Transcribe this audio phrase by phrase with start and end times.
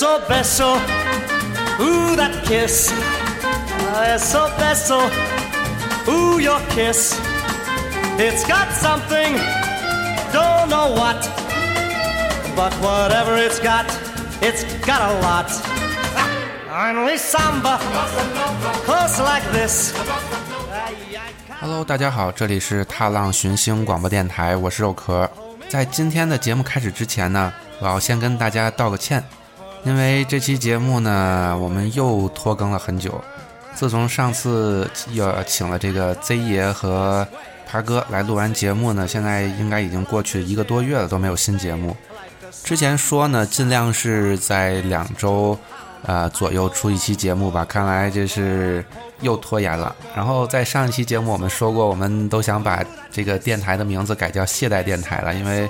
[0.00, 0.80] so beso.
[1.78, 2.90] ooh that kiss.
[3.92, 5.10] Eso beso,
[6.08, 7.20] ooh your kiss.
[8.16, 9.36] It's got something,
[10.32, 11.20] don't know what.
[12.56, 13.84] But whatever it's got,
[14.40, 15.52] it's got a lot.
[16.72, 17.78] Only samba,
[18.86, 19.92] close like this.
[21.60, 25.30] Hello，大家好，这里是踏浪寻星广播电台，我是肉壳。
[25.68, 29.22] 在今天的节目开始之前呢，我要先跟大家道个歉，
[29.84, 33.22] 因为这期节目呢，我们又拖更了很久。
[33.74, 37.26] 自从上次要请了这个 Z 爷和
[37.66, 41.96] 爬哥来录完节目呢，现在应该已经过去一个多月了，都没有新节目。
[42.62, 45.56] 之前说呢，尽量是在两周，
[46.02, 47.64] 呃左右出一期节目吧。
[47.64, 48.84] 看来这是
[49.20, 49.94] 又拖延了。
[50.14, 55.66] 然后在上一期节目我们说过，我们都想把这个电台的名字改叫懈怠电台了，因为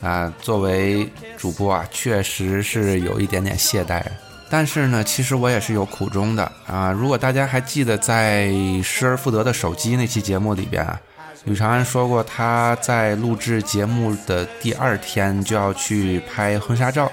[0.00, 4.02] 啊，作为主播啊，确实是有一点点懈怠。
[4.48, 6.92] 但是呢，其实我也是有苦衷的啊。
[6.92, 8.52] 如果大家还记得在
[8.82, 11.00] 失而复得的手机那期节目里边啊。
[11.44, 17.08] 吕长安说过，他在录制节目的第二天就要去拍婚纱照，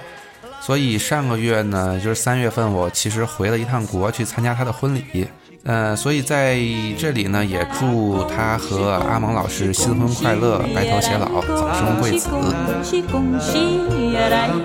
[0.60, 5.28] 所以上个月呢，就是三月份，我其实回了一趟国去参加他的婚礼。
[5.66, 6.60] 呃，所以在
[6.98, 12.28] 这里呢，也祝他和阿蒙老师新婚快乐，白头偕老，早生贵子。
[12.30, 12.44] 恭
[12.84, 13.80] 喜恭喜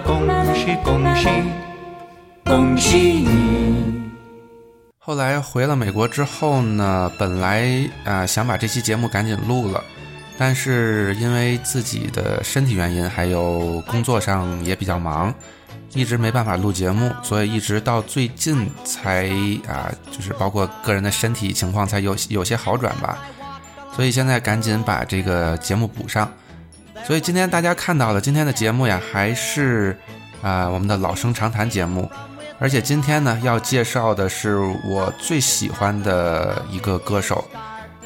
[0.04, 1.28] 恭喜恭喜
[2.44, 4.10] 恭喜你！
[4.98, 9.80] 后来回了美国之后呢，本来啊想把这期节目赶紧录了，
[10.36, 15.32] 但是因为自己的身体原因，还有工作上也比较忙，
[15.98, 19.28] 一直没办法录节目，所以一直到最近才
[19.66, 23.18] 啊，就是包括个人的身体情况才有有些好转吧，
[23.96, 26.30] 所以现在赶紧把这个节目补上。
[27.04, 29.98] 所以今天大家看到的今天的节目呀，还是
[30.40, 32.08] 啊我们的老生常谈节目。
[32.60, 37.44] 而且今天呢，要介绍的是我最喜欢的一个歌手，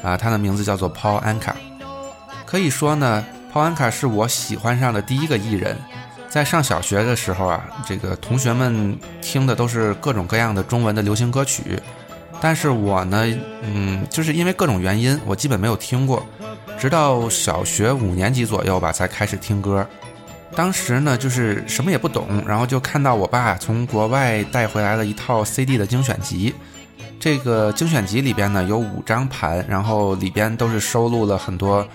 [0.01, 1.53] 啊，他的名字叫做 Paul Anka。
[2.45, 5.77] 可以说呢，Paul Anka 是我喜欢上的第一个艺人。
[6.33, 11.79] 在上小学的时候啊，这个同学们听的都是各种各样的中文的流行歌曲，
[12.41, 13.23] 但是我呢，
[13.61, 16.25] 嗯，就是因为各种原因，我基本没有听过，
[16.75, 19.87] 直到小学五年级左右吧，才开始听歌。
[20.55, 26.51] 当时呢，就是什么也不懂，然后就看到我爸从国外带回来了一套 CD 的精选集。
[27.19, 31.87] 这个精选集里边呢有五张盘，然后里边都是收录了很多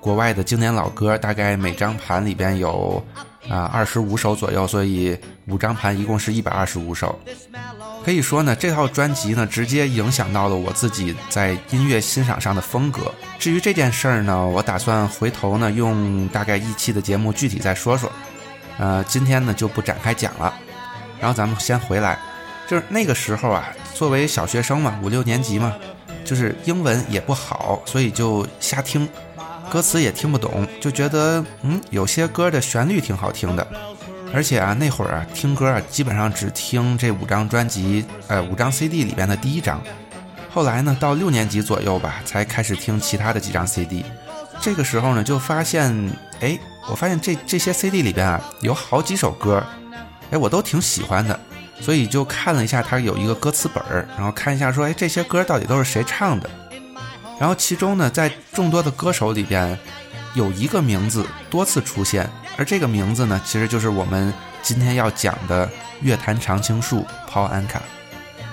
[0.00, 3.02] 国外的经典老歌，大概每张盘里边有
[3.48, 7.18] 啊二十五首左右，所以五张盘一共是一百二十五首。
[8.04, 13.12] 可以说呢，这套专辑呢，直接影响到了我自己在音乐欣赏上的风格。
[13.38, 18.10] 至于这件事儿呢，我打算回头呢，用大概一期的节目具体再说说。
[18.78, 20.54] 呃，今天呢就不展开讲了。
[21.18, 22.18] 然后咱们先回来，
[22.68, 25.74] 就是那个时候啊，作为小学生嘛，五六年级嘛，
[26.24, 29.08] 就是英文也不好，所以就瞎听，
[29.70, 33.66] 歌词也听不懂，就觉得嗯，有些歌的旋律挺好听的。
[34.32, 39.80] 而且啊，那会儿啊，听歌啊，基本上只听这五张专辑，呃，五张 CD 里边的第一张。
[40.50, 44.04] 后来呢，到六年级左右吧，才开始听其他的几张 CD。
[44.60, 46.10] 这个时候呢，就发现，
[46.40, 46.58] 哎，
[46.90, 49.62] 我发现这这些 CD 里边啊，有好几首歌，
[50.30, 51.38] 哎，我都挺喜欢的。
[51.80, 56.48] 所以就看了一下，它有一个歌词本儿，然后看一下说，哎，这些歌到底都是谁唱的？
[57.38, 59.78] 然后其中呢，在众多的歌手里边。
[60.34, 64.30] 有一个名字多次出现，而这个名字呢，其实就是我们
[64.60, 65.66] 今天要讲的
[66.02, 67.80] 乐坛常青树 Paul Anka。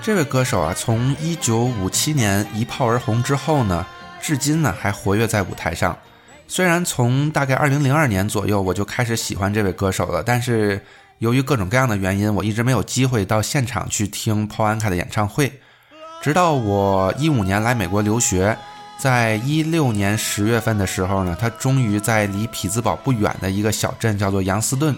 [0.00, 3.84] 这位歌手啊，从一九五七年一炮而红之后呢，
[4.18, 5.94] 至今呢还活跃在舞台上。
[6.48, 10.82] 虽然从大概二零零二年左右我就开始喜欢这位歌手了，但是
[11.18, 15.60] 由于各种各样的原因，我一直没有机会到现场去听 Paul Anka 的演唱会。
[16.22, 18.56] 直到我一五年来美国留学。
[18.96, 24.94] 在一六年十月份的时候呢，他终于在离匹兹堡不远的一个小镇叫做杨斯顿，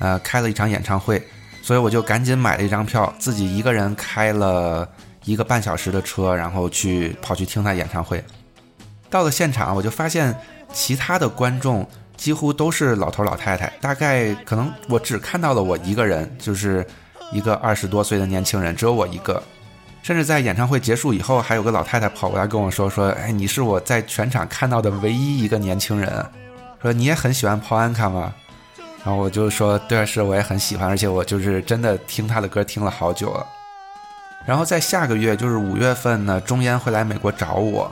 [0.00, 1.22] 呃，开了一场演唱会。
[1.62, 4.88] 所以我就赶紧买了一张票，自己一个人开了
[5.24, 8.22] 一个半小时的车，然后去跑去听他演唱会。
[9.10, 10.36] 到了现场，我就发现
[10.72, 16.86] 其他的观众几乎都是老头老太太，大概可能我只看到了我一个人，就是
[17.32, 19.42] 一个二十多岁的年轻人，只有我一个。
[20.06, 26.24] 甚至在演唱会结束以后，还有个老太太跑过来跟我说：“说，哎，你是我在全场看到的唯一一个年轻人。
[26.80, 28.32] 说你也很喜欢 Paul Anka 吗？”
[29.04, 33.44] 然后我就说：“对，是，我也很喜欢，而且我就是真的听他的歌听了好久了。”
[34.46, 37.90] 然后在下个月，就是五月份呢，中烟会来美国找我，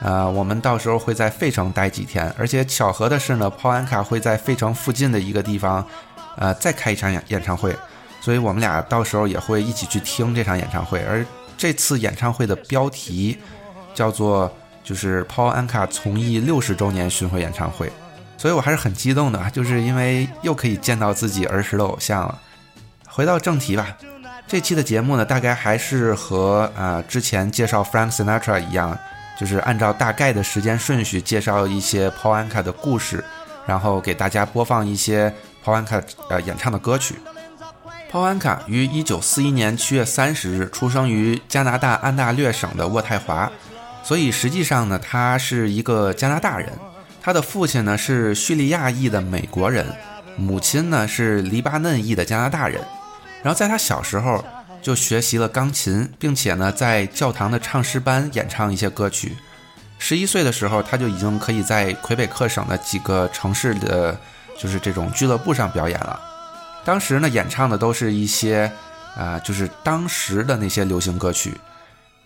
[0.00, 2.32] 呃，我们到时候会在费城待几天。
[2.38, 5.84] 而且巧合的是呢，Paul Anka 会在费城附近的一个地方，
[6.36, 7.76] 呃，再开一场演演唱会。
[8.20, 11.00] 所以我们俩到时候也会一起去听这场演唱会。
[11.04, 13.38] 而这次演唱会的标题
[13.94, 14.52] 叫做
[14.84, 17.90] 就是 Paul Anka 从艺六十周年巡回演唱会，
[18.36, 22.38] 所以我还是很激动的，就是因为又可以见到自己儿时的偶像了。
[23.08, 23.96] 回到正题吧，
[24.46, 28.96] 这期的节目呢，大概还是和啊之前介绍 Frank Sinatra 一样，
[29.40, 33.24] 就是按照大概的时间顺序介绍一些 Paul Anka 的故事，
[33.66, 35.32] 然后给大家播放一些
[35.64, 37.14] Paul Anka 呃演唱的歌曲。
[38.10, 43.50] 鲍安卡于1941年7月30日出生于加拿大安大略省的渥太华，
[44.02, 46.70] 所以实际上呢，他是一个加拿大人。
[47.20, 49.84] 他的父亲呢是叙利亚裔的美国人，
[50.36, 52.80] 母亲呢是黎巴嫩裔的加拿大人。
[53.42, 54.42] 然后在他小时候
[54.80, 59.36] 就学习了钢琴，并且呢在教堂的唱诗班演唱一些歌曲。
[59.98, 64.16] 十一岁的时候，他就已经可以在魁北克省的几个城市的，
[64.56, 66.20] 就是这种俱乐部上表演了。
[66.86, 68.70] 当时呢，演唱的都是一些，
[69.16, 71.52] 啊，就是当时的那些流行歌曲。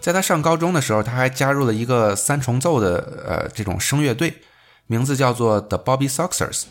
[0.00, 4.34] 在他上高中的时候，他还加入了一个三重奏的，呃，这种声乐队，
[4.86, 6.64] 名字叫做 The Bobby Soxers。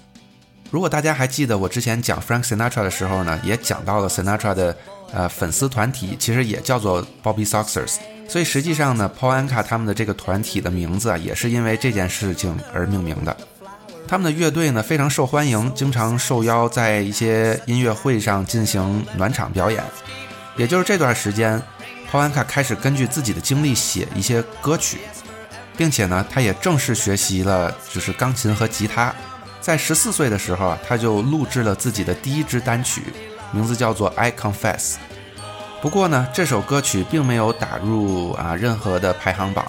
[0.69, 4.77] 如果大家还记得我之前讲 Frank Sinatra 的时候呢，也讲到了 Sinatra 的，
[5.11, 7.95] 呃，粉丝团体其实也叫做 Bobby Soxers。
[8.27, 13.35] 所以实际上呢，Paul Anka 他们的这个团体的名字啊，也是因为这件事情而命名的。
[14.09, 19.83] 他们的乐队呢非常受欢迎，经常受邀在一些音乐会上进行暖场表演。
[20.57, 21.61] 也就是这段时间
[22.11, 25.01] ，Paul Anka 开始根据自己的经历写一些歌曲，
[25.77, 29.13] 并且呢，他也正式学习了就是钢琴和吉他。
[29.61, 33.03] 在十四岁的时候啊，他就录制了自己的第一支单曲，
[33.51, 34.93] 名字叫做《I Confess》。
[35.83, 39.63] 不过呢，这首歌曲并没有打入啊任何的排行榜。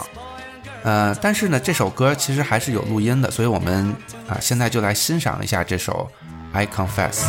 [0.82, 3.94] 呃，但是呢，这首歌其实还是有录音的，所以我们
[4.29, 6.11] 啊，现在就来欣赏一下这首
[6.56, 7.25] 《I Confess》。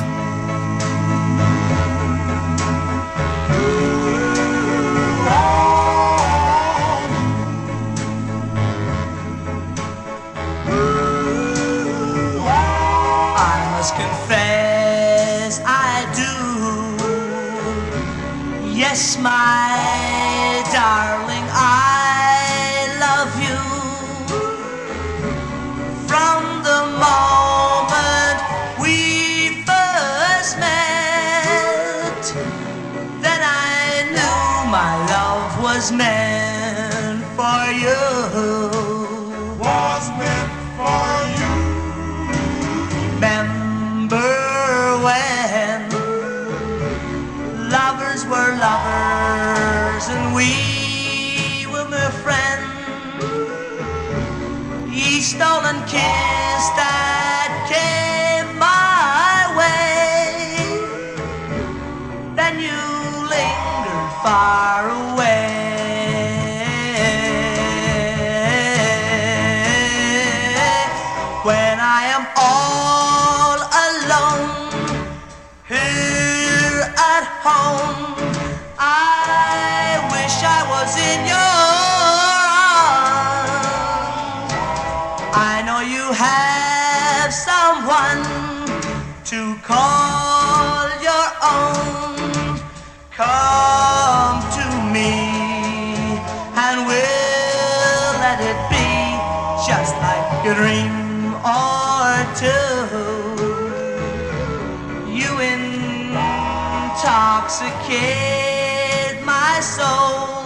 [107.91, 110.45] Intoxicate my soul,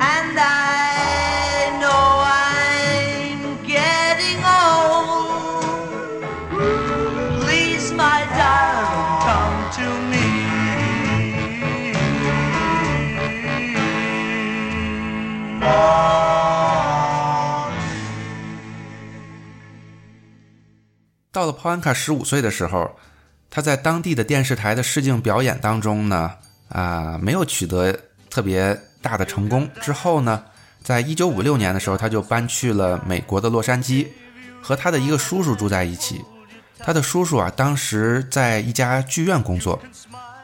[0.00, 5.64] and I know I'm getting old.
[7.42, 10.26] Please, my darling, come to me.
[15.62, 16.04] Oh.
[21.32, 22.96] 到了 Paul Anka 十五岁的时候，
[23.54, 26.32] 他在当地的电视台的试镜表演当中呢，
[26.70, 27.96] 啊，没有取得
[28.28, 29.70] 特别大的成功。
[29.80, 30.42] 之后呢，
[30.82, 34.08] 在一九五六年的时候，他就搬去了美国的洛杉矶，
[34.60, 36.20] 和他的一个叔叔住在一起。
[36.80, 39.80] 他的叔叔啊，当时在一家剧院工作，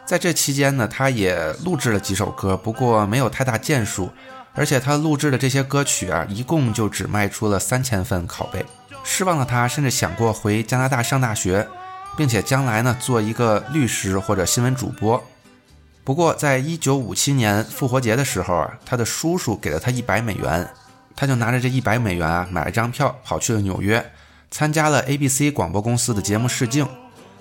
[0.07, 4.09] 在这期间呢，他也录制了几首歌，不过没有太大建树，
[4.55, 8.65] 而且他录制的这些歌曲啊，一共就只卖出了三千份拷贝。
[9.03, 11.67] 失望的他甚至想过回加拿大上大学，
[12.17, 15.23] 并且将来呢做一个律师或者新闻主播。
[16.03, 20.69] 不过，在一九五七年复活节的时候啊，他的叔叔给了他一百美元，
[21.15, 24.13] 他就拿着这一百美元啊买了张票，跑去了纽约，
[24.51, 26.89] 参加了 ABC 广播公司的节目试镜。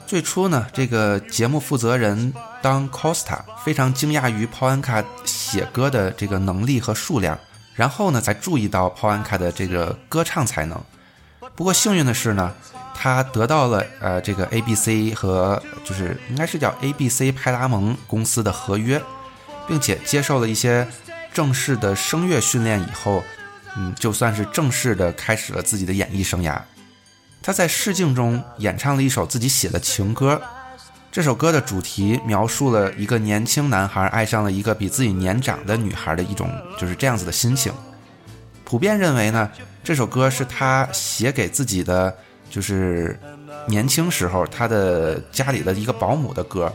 [0.06, 7.40] 最初呢，这个节目负责人当 Costa 非常惊讶于 Polanka 写歌的这个能力和数量，
[7.76, 10.80] 然后呢才注意到 Polanka 的这个歌唱才能。
[11.56, 12.54] 不过幸运的是呢，
[13.02, 19.02] 他得到了呃这个 ABC 和就是应该是叫 ABC 派拉蒙公司的合约，
[19.70, 20.86] 并且接受了一些
[21.34, 23.24] 正式的声乐训练以后，
[23.78, 26.60] 嗯，就算是正式的开始了自己的演艺生涯。
[27.42, 30.42] 他在试镜中演唱了一首自己写的情歌，
[31.10, 37.72] 这首歌的主题描述了一个年轻男孩爱上了一个比自己年长的女孩的一种就是这样子的心情。
[38.66, 39.50] 普遍认为呢，
[39.86, 42.16] 这首歌是他写给自己的，
[42.50, 43.20] 就是
[43.68, 46.72] 年轻时候他的家里的一个保姆的歌。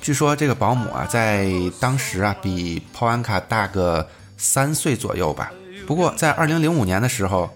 [0.00, 5.52] 据说这个保姆啊，在当时啊比 p 安卡大个三岁左右吧。
[5.86, 7.50] 不过在二零零五年的时候。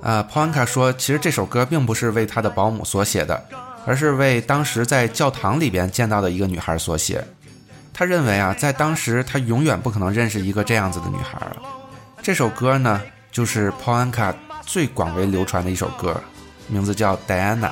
[0.00, 3.42] 呃，普安卡说，其实这首歌并不是为他的保姆所写的，
[3.86, 7.24] 而是为当时在教堂里边见到的一个女孩所写。
[7.90, 11.56] 他认为啊，在当时他永远不可能认识一个这样子的女孩了。
[12.20, 13.00] 这首歌呢，
[13.32, 14.34] 就是普安卡
[14.66, 16.20] 最广为流传的一首歌，
[16.66, 17.68] 名字叫《戴安娜》，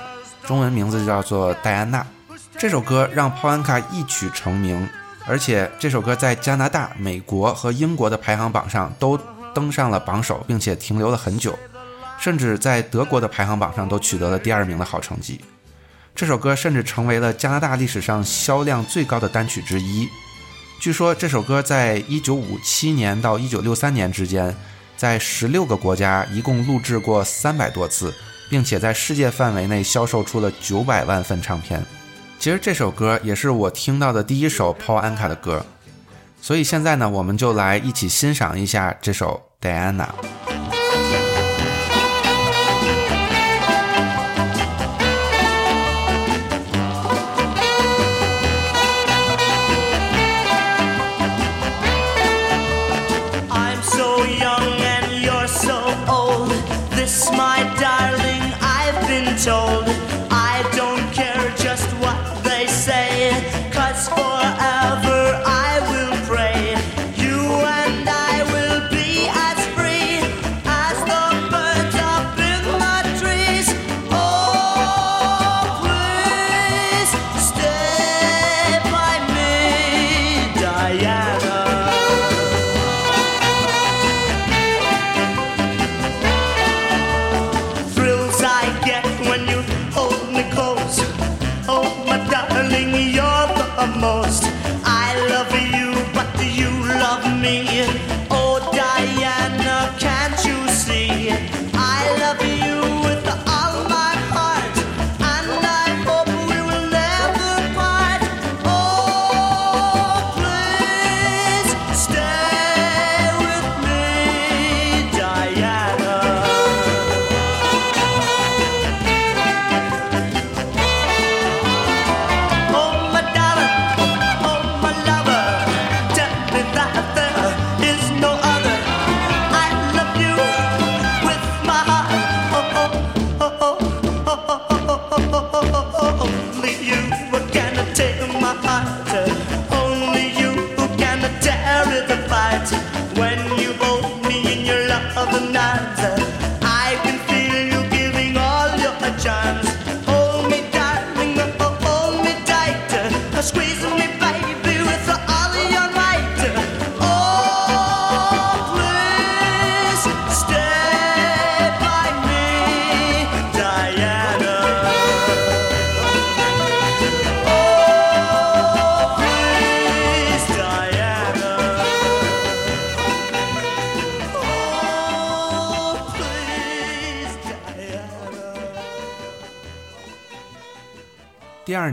[0.47, 2.07] 中文名字叫做戴安娜。
[2.59, 4.89] 这首歌让普安卡一曲成名，
[5.27, 9.19] 而且这首歌在加拿大、美国和英国的排行榜上都
[9.55, 11.59] 登上了榜首，并且停留了很久。
[12.21, 15.41] 甚至在德国的排行榜上都取得了第二名的好成绩。
[16.15, 20.09] 这首歌甚至成为了加拿大历史上销量最高的单曲之一。
[20.79, 24.55] 据说这首歌在1957年到1963年之间，
[24.97, 28.15] 在16个国家一共录制过300多次，
[28.53, 31.83] 并且在世界范围内销售出了九百万份唱片。
[32.39, 35.65] 其实这首歌也是我听到的第一首 Paul Anka 的歌。
[36.39, 40.09] 所以现在呢，我们就来一起欣赏一下这首 Diana。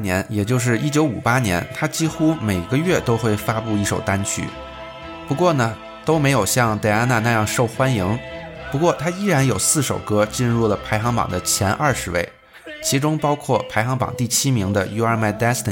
[0.01, 4.45] 年，也就是一九五八年，他几乎每个月都会发布一首单曲。
[5.27, 8.17] 不过呢，都没有像戴安娜那样受欢迎。
[8.71, 12.27] 不过他依然有四首歌进入了排行榜的前二十位，
[12.83, 15.63] 其中包括排行榜第七名的《You Are My Destiny》，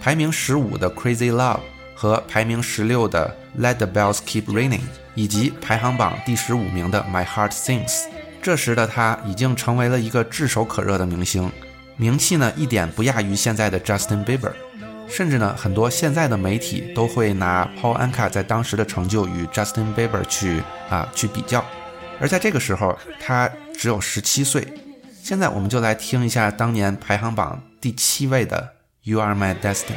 [0.00, 1.56] 排名十五的《Crazy Love》
[1.94, 4.78] 和排名十六的《Let the Bells Keep Ringing》，
[5.14, 7.88] 以及排行榜第十五名的《My Heart Sings》。
[8.42, 11.50] 这时的他已经成为了一个炙手可热的明星。
[11.96, 14.52] 名气呢一点不亚于现在的 Justin Bieber，
[15.08, 21.64] 甚至呢很多现在的媒体都会拿 Paul Anka 在当时的成就与 Justin Bieber 去啊去比较，
[22.20, 24.66] 而在这个时候他只有十七岁。
[25.22, 29.96] 现在我们就来听一下当年排行榜第七位的 You Are My Destiny》。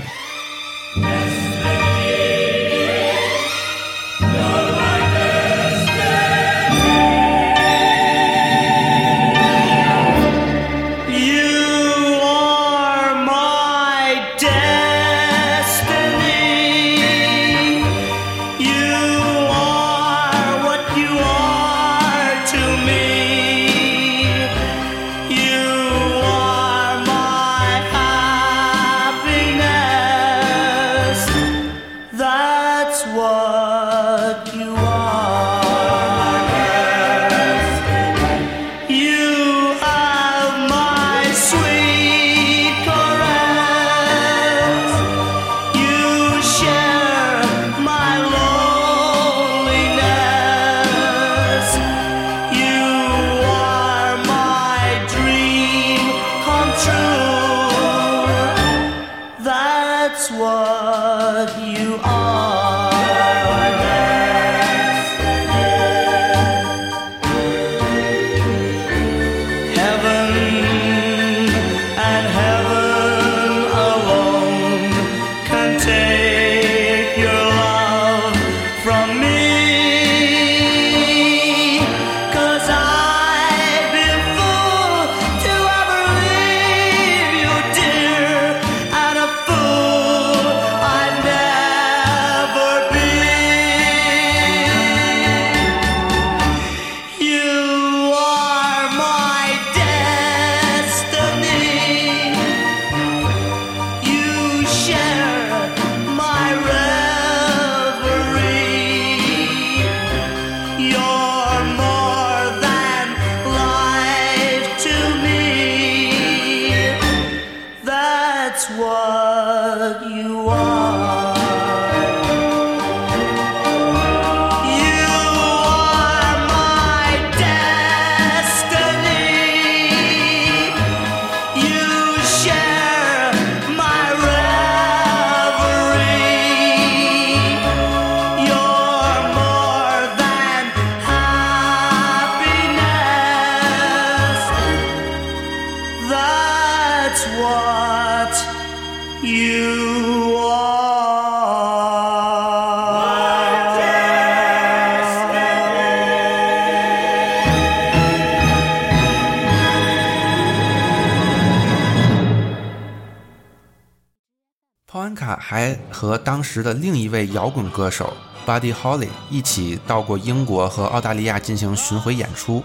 [166.52, 168.12] 时的另一位摇滚歌手
[168.44, 172.64] Buddy Holly 一起到过英国和澳大利亚进行巡回演出。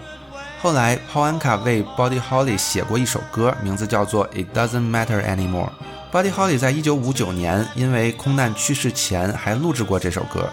[0.63, 5.69] 后来，Paul Anka 为 Buddy Holly 写过一首歌，名字叫做《It Doesn't Matter Anymore》。
[6.11, 10.49] Buddy Holly 在一九五九年因为空难去世前还录制过这首歌。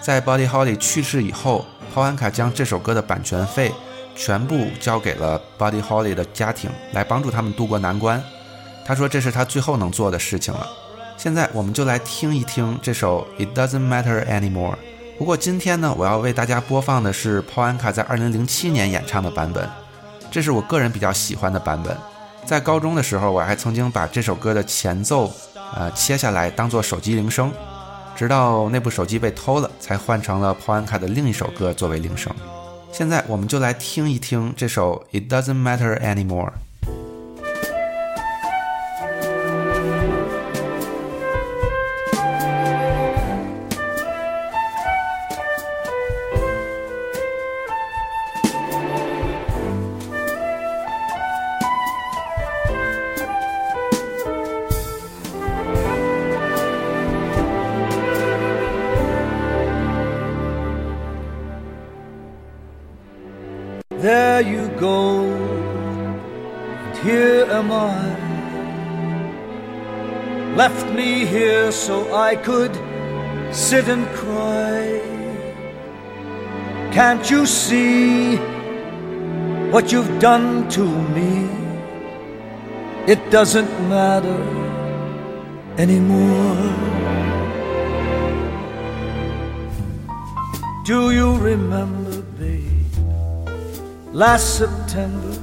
[0.00, 3.70] 在 Buddy Holly 去世以后，Paul Anka 将这首歌的版权费
[4.16, 8.22] 全部交给了 Buddy Holly 的家庭，来帮助他们渡过难关。
[8.86, 10.66] 他说这是他最后能做的事情了。
[11.22, 14.72] 现在我们就来听一听这首《It Doesn't Matter Anymore》。
[15.16, 19.70] 不过今天呢，我要为大家播放的是 Paul Anka 在2007年演唱的版本，
[20.32, 21.96] 这是我个人比较喜欢的版本。
[22.44, 25.32] 在高中的时候，我还曾经把这首歌的前奏，
[25.76, 27.52] 呃，切下来当做手机铃声，
[28.16, 32.34] 直到那部手机被偷了，才换成了 Paul Anka 的另一首歌作为铃声。
[32.90, 36.48] 现在我们就来听一听这首《It Doesn't Matter Anymore》。
[72.22, 72.72] I could
[73.52, 75.00] sit and cry.
[76.92, 78.36] Can't you see
[79.72, 80.84] what you've done to
[81.16, 81.48] me?
[83.12, 84.40] It doesn't matter
[85.78, 86.62] anymore.
[90.84, 92.94] Do you remember, babe?
[94.12, 95.36] Last September,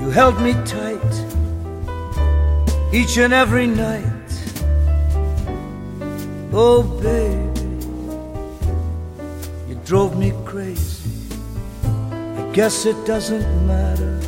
[0.00, 1.14] you held me tight
[2.94, 4.15] each and every night.
[6.58, 7.60] Oh, baby,
[9.68, 11.10] you drove me crazy.
[11.84, 14.18] I guess it doesn't matter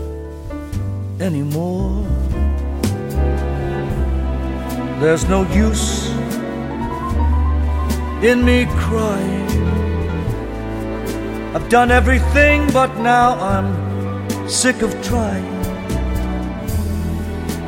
[1.20, 2.04] anymore.
[5.00, 6.10] There's no use
[8.22, 9.48] in me crying.
[11.56, 13.70] I've done everything, but now I'm
[14.46, 15.48] sick of trying.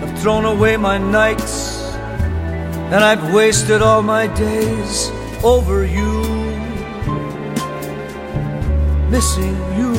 [0.03, 1.60] I've thrown away my nights,
[2.93, 5.11] and I've wasted all my days
[5.45, 6.23] over you,
[9.09, 9.95] missing you.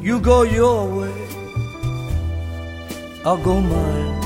[0.00, 1.28] You go your way,
[3.26, 4.18] I'll go mine.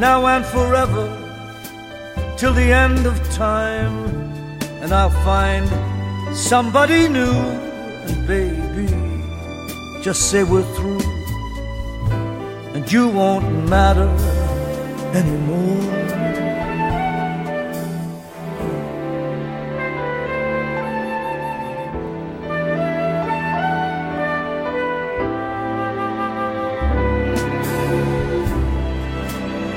[0.00, 1.06] Now and forever,
[2.38, 3.94] till the end of time,
[4.80, 5.68] and I'll find
[6.34, 7.30] somebody new.
[8.08, 8.88] And baby,
[10.02, 11.02] just say we're through,
[12.92, 14.08] you won't matter
[15.14, 15.80] anymore.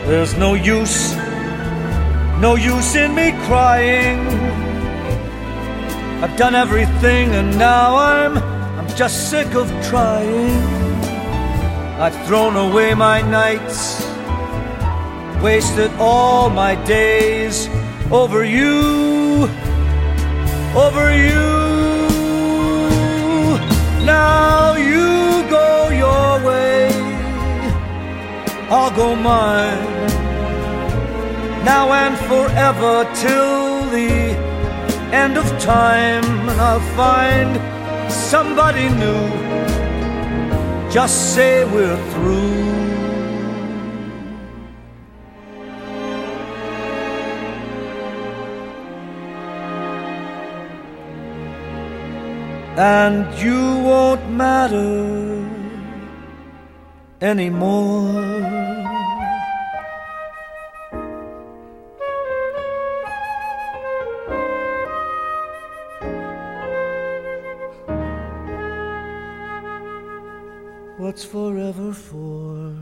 [0.07, 1.15] There's no use,
[2.41, 4.19] no use in me crying.
[6.21, 8.37] I've done everything and now I'm,
[8.77, 10.84] I'm just sick of trying.
[11.97, 14.05] I've thrown away my nights,
[15.41, 17.67] wasted all my days
[18.11, 19.49] over you,
[20.75, 21.45] over you.
[24.05, 26.89] Now you go your way,
[28.69, 29.95] I'll go mine
[31.65, 34.37] now and forever till the
[35.11, 36.23] end of time,
[36.59, 37.51] I'll find
[38.11, 39.74] somebody new.
[40.95, 42.55] Just say we're through.
[52.77, 55.45] And you won't matter
[57.19, 58.84] anymore.
[71.15, 72.73] It's forever for?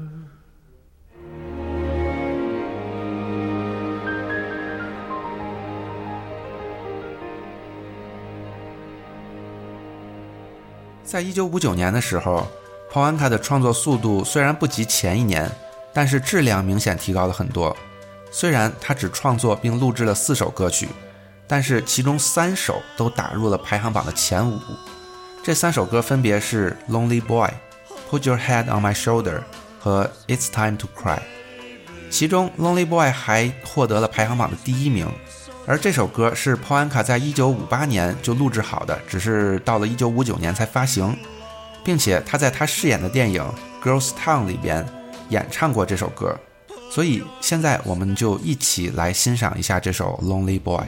[11.04, 12.48] 在一九五九年的时候
[12.91, 15.48] ，p o a n k a 的创作速度虽然不及前一年，
[15.93, 17.76] 但是质量明显提高了很多。
[18.32, 20.89] 虽然他只创作并录制了四首歌曲，
[21.48, 24.60] 但是其中三首都打入了排行榜的前五。
[25.43, 27.48] 这三首歌分别是《Lonely Boy》、
[28.13, 29.39] 《Put Your Head on My Shoulder》
[29.80, 31.17] 和《It's Time to Cry》。
[32.12, 35.12] 其中，《Lonely Boy》还获得了排行榜的第一名。
[35.65, 41.17] 而这首歌是 p o a n k a 在1958年就录制好的，只是到了1959年才发行，
[41.84, 43.43] 并且他在他饰演的电影
[43.84, 44.86] 《Girls Town》里边
[45.30, 46.39] 演唱过这首歌。
[46.91, 50.86] 所以现在我们就一起来欣赏一下这首《Lonely Boy》。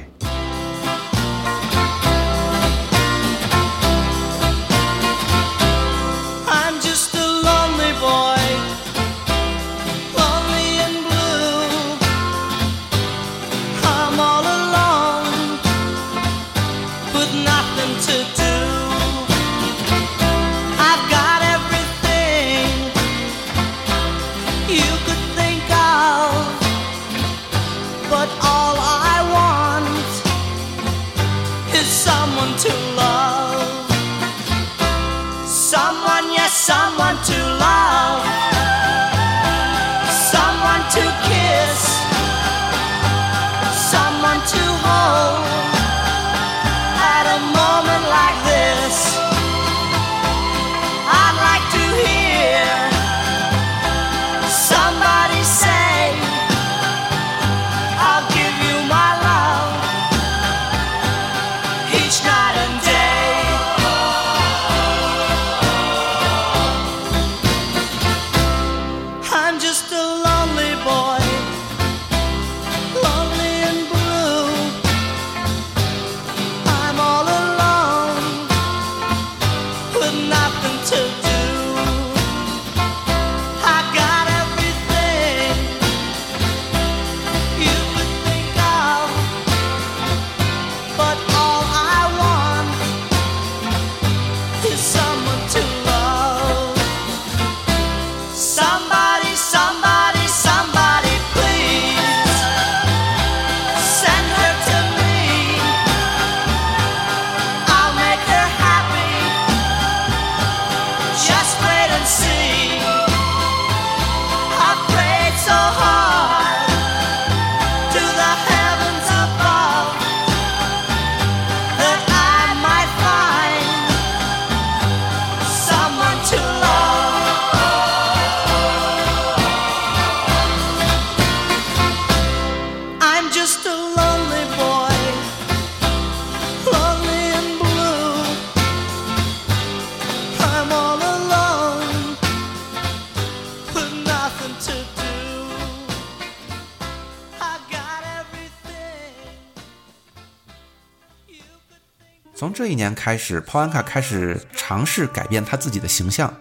[152.86, 156.32] 年开始，，Polanka 开始尝试改变他自己的形象，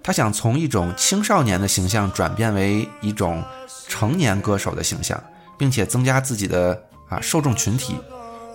[0.00, 3.42] 他想从一种青少年的形象转变为一种
[3.88, 5.20] 成年歌手的形象，
[5.58, 7.96] 并且增加自己的啊受众群体。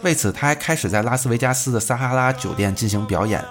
[0.04, 3.44] 为此，他还开始在拉斯维加斯的撒哈拉酒店进行表演。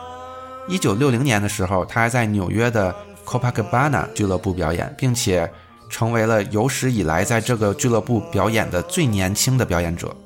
[0.68, 2.94] 一九六零年的时候，他还在纽约的
[3.26, 5.50] Copacabana 俱乐部表演，并且
[5.90, 10.16] 成为了有史以来在这个俱乐部表演的最年轻的表演者。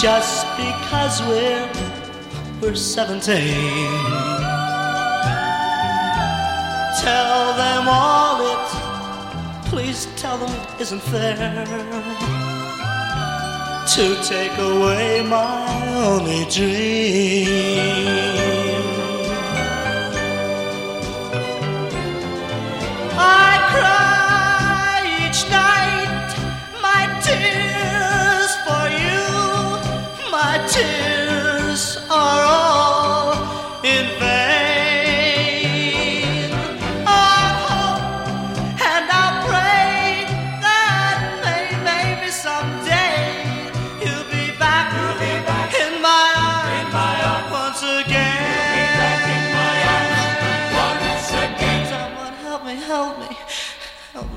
[0.00, 1.70] just because we're
[2.60, 3.36] we're 17.
[7.00, 8.68] Tell them all it,
[9.66, 12.15] please tell them it isn't fair
[13.86, 18.55] to take away my only dream.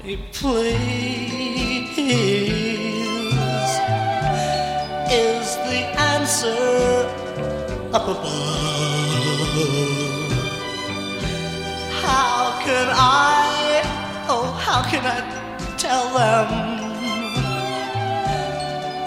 [0.09, 1.89] Me, please.
[5.11, 5.81] Is the
[6.13, 6.63] answer
[7.93, 8.29] up above?
[12.01, 13.81] How can I,
[14.29, 15.19] oh, how can I
[15.77, 16.47] tell them?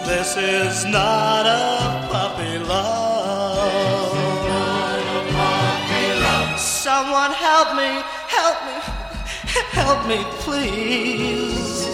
[0.06, 4.12] This is not a puppy love.
[6.58, 8.81] Someone help me, help me,
[9.92, 11.86] help me, please.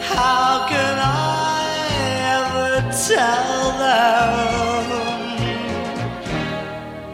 [0.01, 1.63] How can I
[2.37, 2.69] ever
[3.09, 4.85] tell them?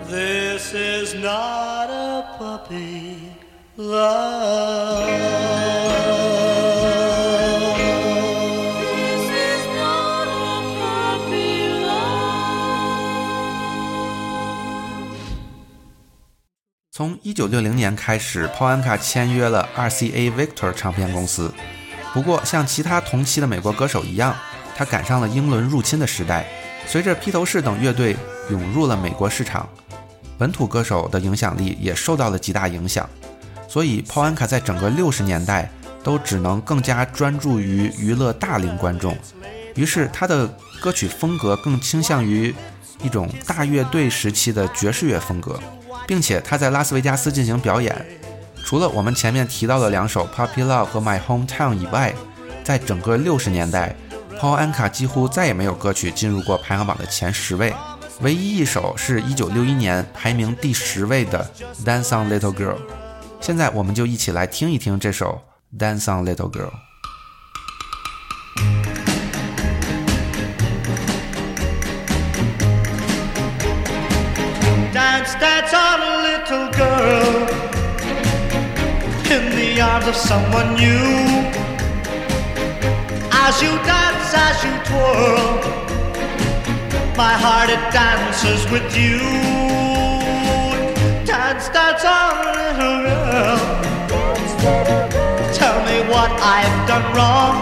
[0.07, 3.17] This is not a puppy
[3.77, 5.40] love.
[17.01, 21.51] 从1960年开始，，Polanka 签约了 RCA Victor 唱片公司。
[22.13, 24.35] 不过，像其他同期的美国歌手一样，
[24.75, 26.45] 他赶上了英伦入侵的时代。
[26.85, 28.15] 随着披头士等乐队
[28.51, 29.67] 涌入了美国市场，
[30.37, 33.09] 本土歌手的影响力也受到了极大影响。
[33.67, 35.71] 所以，Poanka 在整个60年代
[36.03, 39.17] 都只能更加专注于娱乐大龄观众。
[39.73, 40.47] 于是，他的
[40.79, 42.53] 歌曲风格更倾向于
[43.01, 45.59] 一种大乐队时期的爵士乐风格，
[46.07, 48.05] 并且他在拉斯维加斯进行表演。
[48.63, 52.13] 除了我们前面提到的两首《Puppy Love》和《My Hometown》以外，
[52.63, 53.95] 在整个60年代，
[54.39, 57.73] 泡安卡几乎再也没有歌曲进入过排行榜的前十位，
[58.21, 61.49] 唯一一首是一九六一年排名第十位的
[61.85, 62.75] 《Dance on Little Girl》。
[63.41, 65.41] 现在我们就一起来听一听这首
[65.79, 66.69] 《Dance on Little Girl》。
[74.93, 75.80] Dance, dance on
[79.35, 81.51] in the arms of someone new.
[83.31, 85.47] As you dance, as you twirl,
[87.15, 89.19] my heart it dances with you.
[91.25, 93.59] Dance, dance on little girl.
[95.53, 97.55] Tell me what I've done wrong.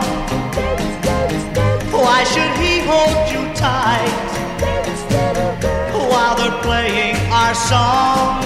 [1.92, 4.29] Why should he hold you tight
[6.40, 8.40] they're playing our song?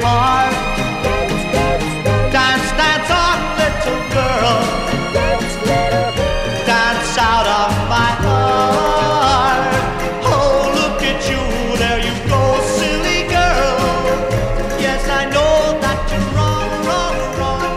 [0.00, 0.52] Part.
[2.32, 4.56] Dance, dance on, little girl.
[6.66, 9.62] Dance out of my heart.
[10.32, 11.42] Oh, look at you,
[11.82, 12.42] there you go,
[12.76, 13.78] silly girl.
[14.84, 17.72] Yes, I know that you're wrong, wrong, wrong.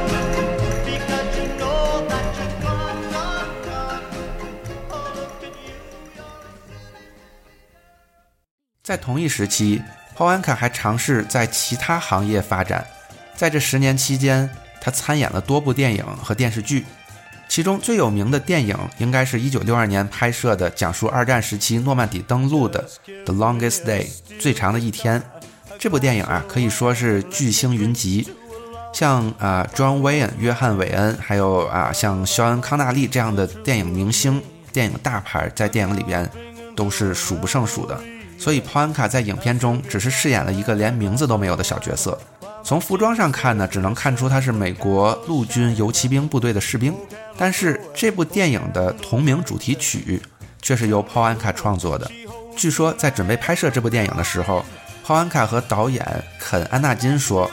[0.90, 4.04] Because you know that you're gone, gone, gone.
[4.92, 5.78] Oh, look at you,
[6.16, 6.44] you're.
[8.84, 9.82] 在同一时期，
[10.16, 12.86] 泡安卡还尝试在其他行业发展。
[13.36, 14.50] 在这十年期间，
[14.80, 16.86] 他参演了多部电影和电视剧，
[17.50, 22.88] 其中最有名的电影应该是1962年拍摄的讲述二战时期诺曼底登陆的
[23.26, 24.06] 《The Longest Day》
[24.40, 25.22] 最长的一天。
[25.80, 28.28] 这部电影啊，可以说是巨星云集，
[28.94, 36.30] 像啊、John Wayne 约翰韦恩，还有啊像肖恩康纳利这样的电影明星、电影大牌，在电影里边
[36.76, 38.00] 都是数不胜数的。
[38.44, 42.20] 所以，泡安卡在影片中只是饰演了一个连名字都没有的小角色。
[42.62, 46.94] 从服装上看呢，只能看出他是美国陆军游骑兵部队的士兵。
[47.38, 50.22] 但是，这部电影的同名主题曲
[50.62, 52.12] 却是由泡安卡创作的。
[52.54, 54.66] 据说，在准备拍摄这部电影的时候，
[55.06, 56.06] 泡安卡和导演
[56.38, 57.50] 肯·安纳金说：“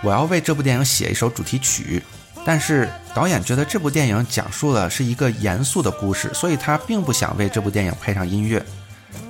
[0.00, 2.00] 我要为这部电影写一首主题曲。”
[2.46, 8.64] 但是导演觉得这部电影讲述了是一个严肃的故事，所以他并不想为这部电影配上音乐。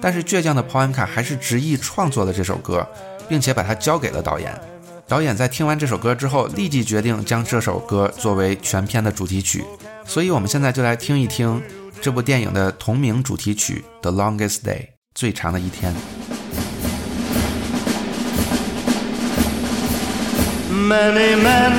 [0.00, 2.86] 但是倔强的泡安卡还是执意创作了这首歌，
[3.28, 4.52] 并且把它交给了导演。
[5.06, 9.64] 导演在听完这首歌之后，立即决定将这首歌作为全片的主题曲。
[10.06, 11.60] 所以，我们现在就来听一听
[12.00, 14.78] 这部电影的同名主题曲《The Longest Day》
[15.14, 15.94] 最长的一天。
[20.72, 21.72] Many men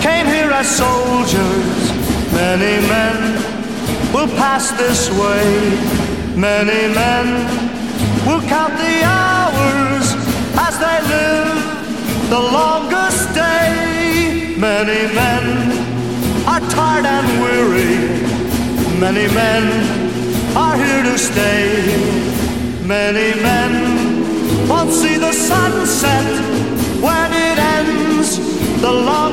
[0.00, 1.92] came here as soldiers.
[2.32, 3.42] Many men
[4.12, 5.97] will pass this way.
[6.38, 7.26] Many men
[8.24, 10.06] will count the hours
[10.56, 14.54] as they live the longest day.
[14.56, 15.44] Many men
[16.46, 17.98] are tired and weary.
[19.00, 19.64] Many men
[20.56, 21.66] are here to stay.
[22.86, 26.24] Many men won't see the sunset
[27.02, 28.38] when it ends.
[28.80, 29.27] The longest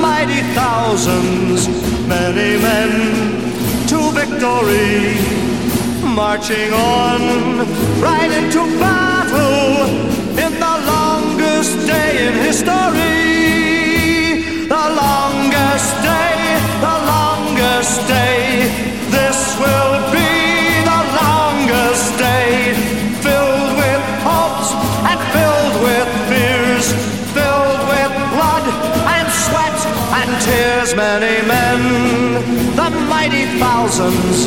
[0.00, 1.68] mighty thousands,
[2.06, 2.90] many men
[3.88, 5.16] to victory,
[6.14, 7.20] marching on
[8.00, 9.86] right into battle
[10.44, 13.08] in the longest day in history.
[14.68, 16.36] The longest day,
[16.80, 18.68] the longest day,
[19.10, 20.07] this will
[33.58, 34.46] thousands,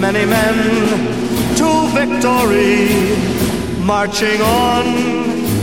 [0.00, 0.56] many men
[1.56, 3.16] to victory,
[3.84, 4.84] marching on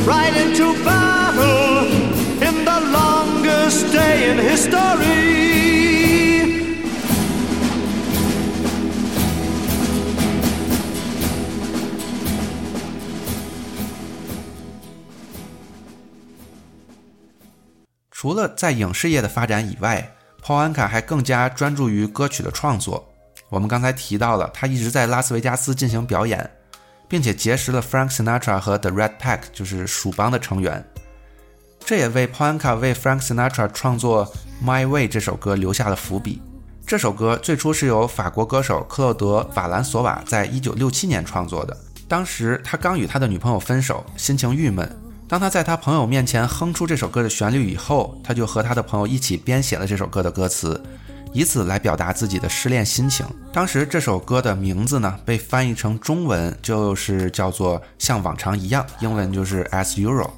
[0.05, 1.86] right into battle
[2.47, 5.51] in the longest day in history.
[18.22, 23.08] 除了在影视业的发展以外，Paul Anka 还更加专注于歌曲的创作。
[23.50, 26.50] 我们刚才提到了，他一直在拉斯维加斯进行表演，
[27.08, 30.86] 并且结识了 Frank Sinatra 和 The Red Pack，就是鼠帮的成员。
[31.84, 34.26] 这也为 Paul Anka 为 Frank Sinatra 创作
[34.66, 36.42] 《My Way》这首歌留下了伏笔。
[36.86, 41.76] 这首歌最初是由法国歌手克洛德·瓦兰索瓦在一九六七年创作的。
[42.08, 44.89] 当时他刚与他的女朋友分手，心情郁闷。
[45.32, 50.84] 当他在他朋友面前哼出这首歌的旋律以后，他就和他的朋友一起编写了这首歌的歌词，
[51.32, 53.26] 以此来表达自己的失恋心情。
[53.54, 60.30] 当时这首歌的名字呢，被翻译成中文就是叫做“像往常一样”，英文就是 “as usual”。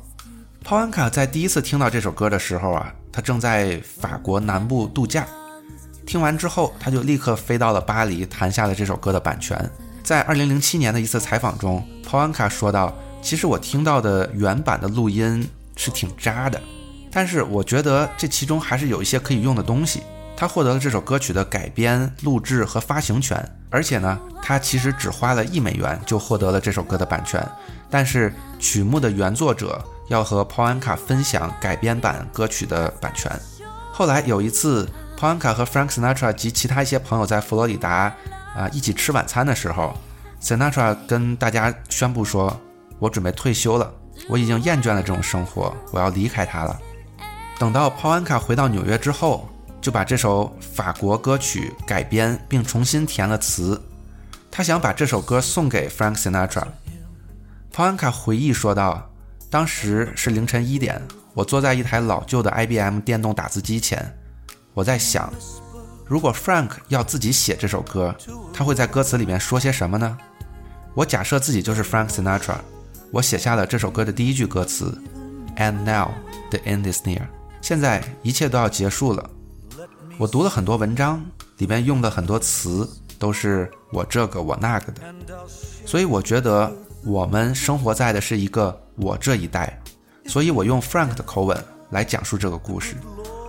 [0.63, 5.25] 泡安卡在第一次听到这首歌的时候啊，他正在法国南部度假。
[6.05, 9.67] 听完之后，他就立刻飞到了巴黎，谈下了这首歌的版权。
[10.03, 16.61] 在2007年的一次采访中，泡安卡说道：“其实我听到的原版的录音是挺渣的，
[17.09, 20.03] 但是我觉得这其中还是有一些可以用的东西。”
[20.35, 27.47] 他获得了这首歌曲的改编、录制和发行权，而且呢，他其实只花了一美元就获得了这首歌的版权。
[27.89, 33.31] 但是曲目的原作者要和泡安卡分享改编版歌曲的版权。
[33.91, 38.13] 后来有一次，泡安卡和 Frank Sinatra 及其他一些朋友在佛罗里达
[38.55, 39.95] 啊一起吃晚餐的时候
[40.41, 42.59] ，Sinatra 跟大家宣布说
[43.03, 43.93] ：“我准备退休了，
[44.29, 46.79] 我已经厌倦了这种生活，我要离开它了。”
[47.59, 49.49] 等到泡安卡回到纽约之后，
[49.81, 53.81] 就把这首法国歌曲改编并重新填了词。
[54.49, 56.63] 他想把这首歌送给 Frank Sinatra。
[57.73, 59.09] 泡安卡回忆说道
[59.51, 61.01] ：“当时是凌晨一点，
[61.33, 64.17] 我坐在一台老旧的 IBM 电动打字机前，
[64.73, 65.33] 我在想，
[66.05, 68.15] 如果 Frank 要自己写这首歌，
[68.53, 70.17] 他会在歌词里面说些什么呢？
[70.93, 72.57] 我假设自己就是 Frank Sinatra，
[73.13, 74.99] 我写下了这首歌的第一句歌词
[75.55, 76.09] ：And now
[76.49, 77.21] the end is near。
[77.61, 79.29] 现在一切都要结束了。
[80.17, 81.23] 我读了很多文章，
[81.59, 82.89] 里面用的很多词
[83.19, 85.01] 都是我这个我那个的，
[85.85, 86.69] 所以我觉得。”
[87.05, 89.77] 我们生活在的是一个我这一代，
[90.25, 92.95] 所以我用 Frank 的口吻来讲述这个故事。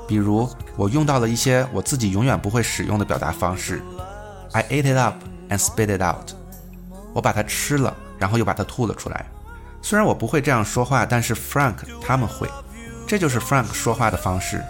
[0.09, 3.81] 比如，我用到了一些我自己永远不会使用的表达方式。
[4.51, 6.33] I ate it up and spit it out。
[7.13, 9.25] 我把它吃了，然后又把它吐了出来。
[9.85, 12.49] 虽然我不会这样说话，但是 Frank 他们会。
[13.07, 14.65] 这就是 Frank 说话的方式。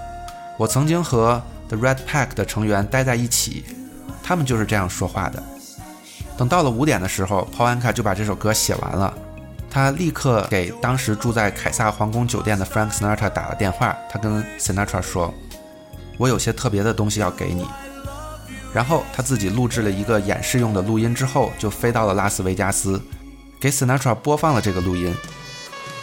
[0.59, 3.65] 我曾经和 The Red Pack 的成员待在一起，
[4.25, 5.41] 他们就是这样说话的。
[6.37, 9.15] 等到了五点的时候，，Polanka 就把这首歌写完了。
[9.71, 13.97] 他立刻给当时住在凯撒皇宫酒店的 Frank Sinatra 打了电话。
[14.11, 15.33] 他跟 Sinatra 说
[16.19, 17.65] ：“我有些特别的东西要给你。”
[18.75, 23.01] 然后他自己录制了一个演示用的录音，之后就飞到了拉斯维加斯，
[23.65, 25.17] 给 Sinatra 播放了这个录音。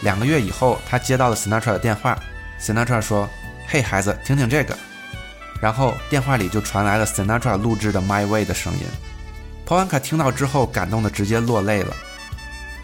[0.01, 2.17] 两个月以后，他接到了 Sinatra 的电话。
[2.59, 3.29] Sinatra 说
[3.69, 4.75] ：“嘿，孩子，听听这个。”
[5.61, 8.79] 然后电话里就传来了 Sinatra 录制的《My Way》的声音。
[9.63, 11.95] 泡安卡听到之后，感动的直接落泪了。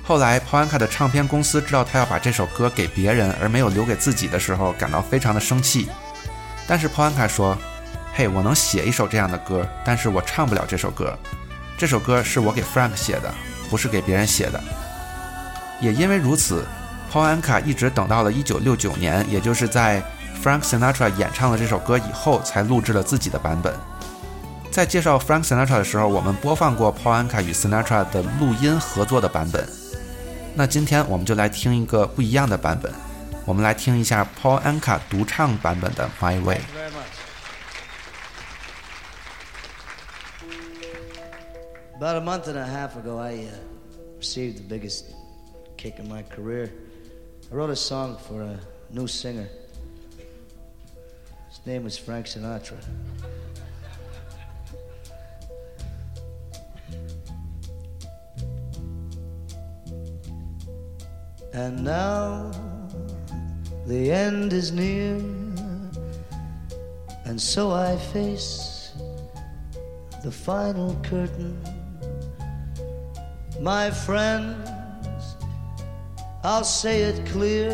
[0.03, 5.89] 后来，泡安卡的唱片公司知道他要把这首歌给别人，而没有留给自己的时候，感到非常的生气。
[6.67, 7.57] 但是泡安卡说
[8.13, 11.17] ：“嘿，我能写一首这样的歌，但是我唱不了这首歌。
[11.79, 13.33] 这首歌是我给 Frank 写的，
[13.69, 14.61] 不是给别人写的。”
[15.79, 16.65] 也因为如此
[17.11, 20.01] ，，Paul Anka 一直等到了1969年，也就是在
[20.43, 23.73] Frank Sinatra 演唱了这首歌以后，才录制了自己的版本。
[24.71, 29.67] 在介绍 Frank Sinatra 的时候，我们播放过 Paul Anka 与 Sinatra 的录音合作的版本。
[30.55, 32.91] 那今天我们就来听一个不一样的版本，
[33.45, 36.61] 我们来听一下 Paul Anka 独唱版本的 My Way。
[41.97, 43.57] About a month and a half ago, I uh,
[44.19, 45.15] received the biggest
[45.77, 46.71] kick in my career.
[47.51, 48.59] I wrote a song for a
[48.91, 49.49] new singer.
[51.49, 52.77] His name was Frank Sinatra.
[61.53, 62.51] And now
[63.87, 65.15] the end is near,
[67.25, 68.91] and so I face
[70.23, 71.59] the final curtain.
[73.59, 75.35] My friends,
[76.43, 77.71] I'll say it clear,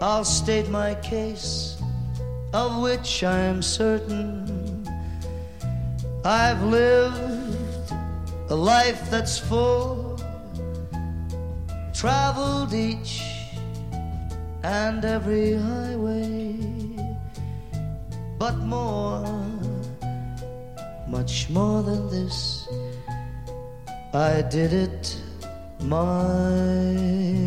[0.00, 1.80] I'll state my case,
[2.52, 4.86] of which I am certain.
[6.24, 7.92] I've lived
[8.50, 10.08] a life that's full
[11.98, 13.24] traveled each
[14.62, 16.54] and every highway,
[18.38, 19.26] but more,
[21.08, 22.68] much more than this,
[24.12, 25.16] I did it
[25.80, 26.94] my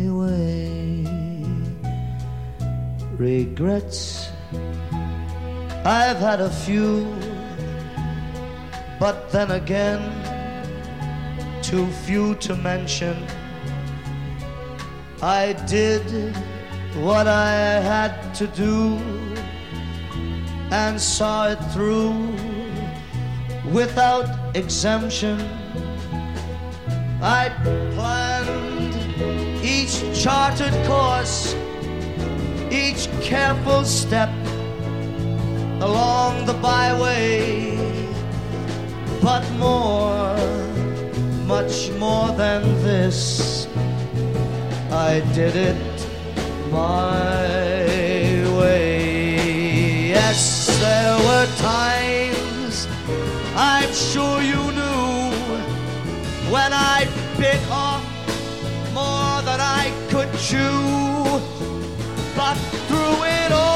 [0.08, 0.52] way.
[3.22, 4.30] regrets.
[5.84, 7.06] I've had a few,
[8.98, 10.02] but then again,
[11.62, 13.16] too few to mention.
[15.22, 16.34] I did
[16.96, 17.54] what I
[17.92, 18.98] had to do
[20.72, 22.34] and saw it through
[23.72, 25.38] without exemption.
[27.24, 27.50] I
[27.94, 28.96] planned
[29.64, 31.54] each charted course,
[32.68, 34.28] each careful step
[35.80, 37.76] along the byway,
[39.22, 40.36] but more,
[41.46, 43.68] much more than this,
[44.90, 46.06] I did it
[46.72, 47.86] my
[48.58, 50.08] way.
[50.08, 52.88] Yes, there were times
[53.54, 54.61] I'm sure you
[56.52, 57.06] when I
[57.38, 58.04] bit off
[58.92, 61.40] more than I could chew.
[62.36, 62.56] But
[62.88, 63.71] through it all,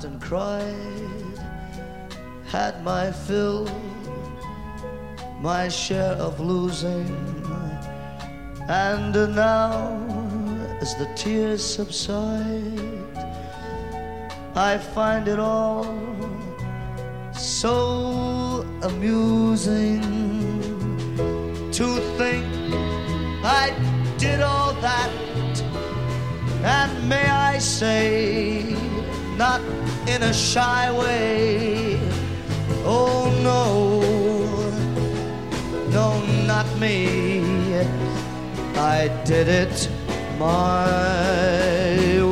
[0.00, 1.38] laughed, and cried,
[2.46, 3.68] had my fill,
[5.40, 7.08] my share of losing,
[8.68, 9.98] and now,
[10.80, 12.80] as the tears subside,
[14.54, 15.84] I find it all
[17.34, 20.02] so amusing
[21.72, 21.86] to
[22.18, 22.44] think
[23.44, 23.72] I
[24.18, 25.10] did all that.
[26.62, 28.76] And may I say,
[29.38, 29.62] not
[30.06, 31.98] in a shy way.
[32.84, 34.00] Oh no,
[35.90, 37.50] no, not me.
[38.76, 39.88] I did it
[40.38, 40.96] my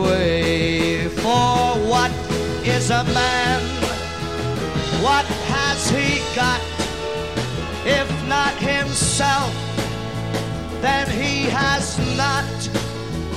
[0.03, 1.09] way.
[1.09, 2.11] For what
[2.65, 3.61] is a man?
[5.03, 6.61] What has he got?
[7.85, 9.53] If not himself,
[10.81, 12.45] then he has not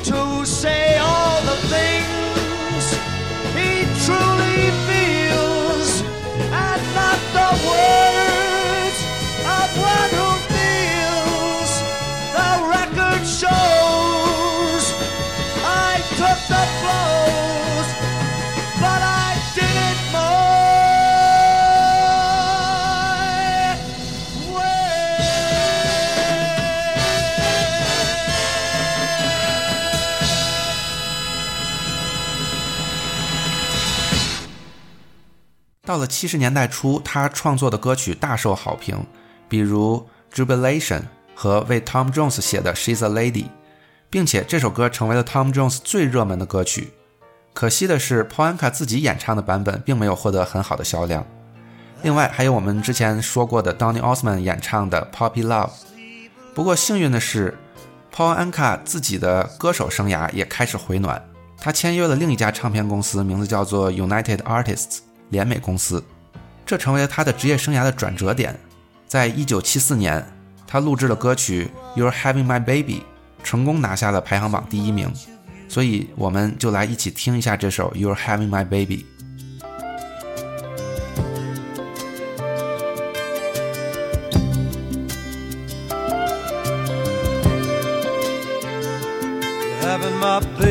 [0.04, 2.21] to say all the things
[3.58, 6.02] he truly feels
[6.52, 8.11] and not the words
[35.92, 39.06] 到了七十年代初，他创作的歌曲大受好评，
[39.50, 41.00] 比如《Jubilation》
[41.36, 43.44] 和为 Tom Jones 写的《She's a Lady》，
[44.10, 46.94] 并且这首歌成为了 Tom Jones 最热门的歌曲。
[47.52, 51.28] 可惜的是，Paul Anka 自己演唱的版本并没有获得很好的销量。
[52.04, 55.68] 另外，还有我们之前说过的 Donny Osmond 演唱的《Poppy Love》。
[56.56, 57.54] 不过幸运的是
[58.16, 61.22] ，Paul Anka 自己的歌手生涯也开始回暖，
[61.58, 65.00] 他签约了另一家唱片公司，名字叫做 United Artists
[65.32, 66.04] 联美公司，
[66.64, 68.58] 这成为了他的职业生涯的转折点。
[69.08, 70.24] 在一九七四年，
[70.68, 73.00] 他录制了歌曲《You're Having My Baby》，
[73.44, 75.12] 成功拿下了排行榜第一名。
[75.68, 78.98] 所以，我们就来一起听一下这首《You're Having My Baby》。
[89.92, 90.71] having my baby.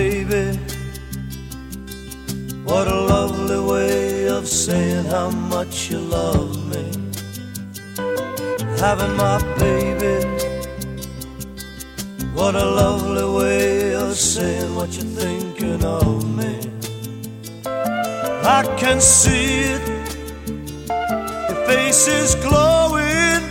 [4.70, 6.84] Saying how much you love me.
[8.78, 10.16] Having my baby.
[12.38, 16.08] What a lovely way of saying what you're thinking of
[16.38, 16.54] me.
[18.58, 19.82] I can see it.
[21.48, 23.42] Your face is glowing.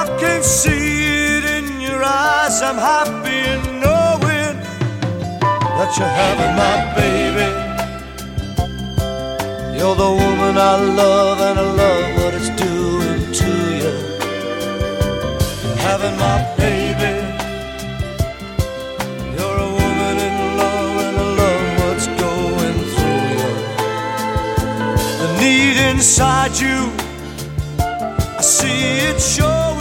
[0.00, 0.88] I can see
[1.36, 2.56] it in your eyes.
[2.68, 4.56] I'm happy in knowing
[5.76, 7.61] that you're having my baby.
[9.82, 13.92] You're the woman I love, and I love what it's doing to you.
[15.86, 17.14] Having my baby.
[19.34, 23.50] You're a woman in love, and I love what's going through you.
[25.20, 26.78] The need inside you.
[28.38, 29.71] I see it showing.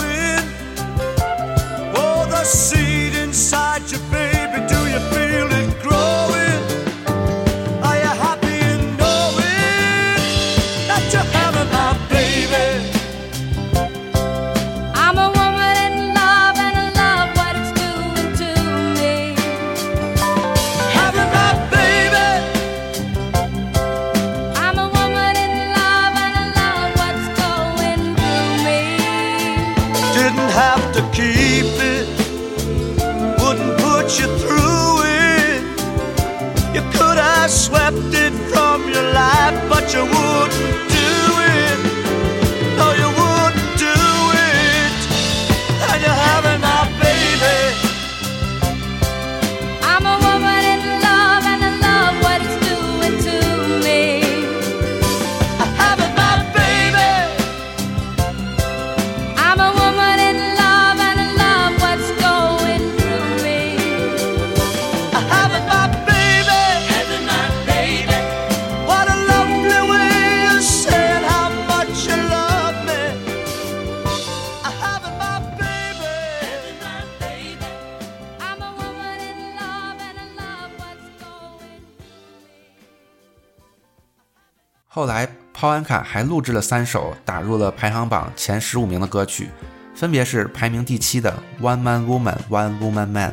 [86.22, 89.50] 还录制了三首打入了排行榜前十五名的歌曲，
[89.96, 93.32] 分别是排名第七的《One Man Woman One Woman Man》，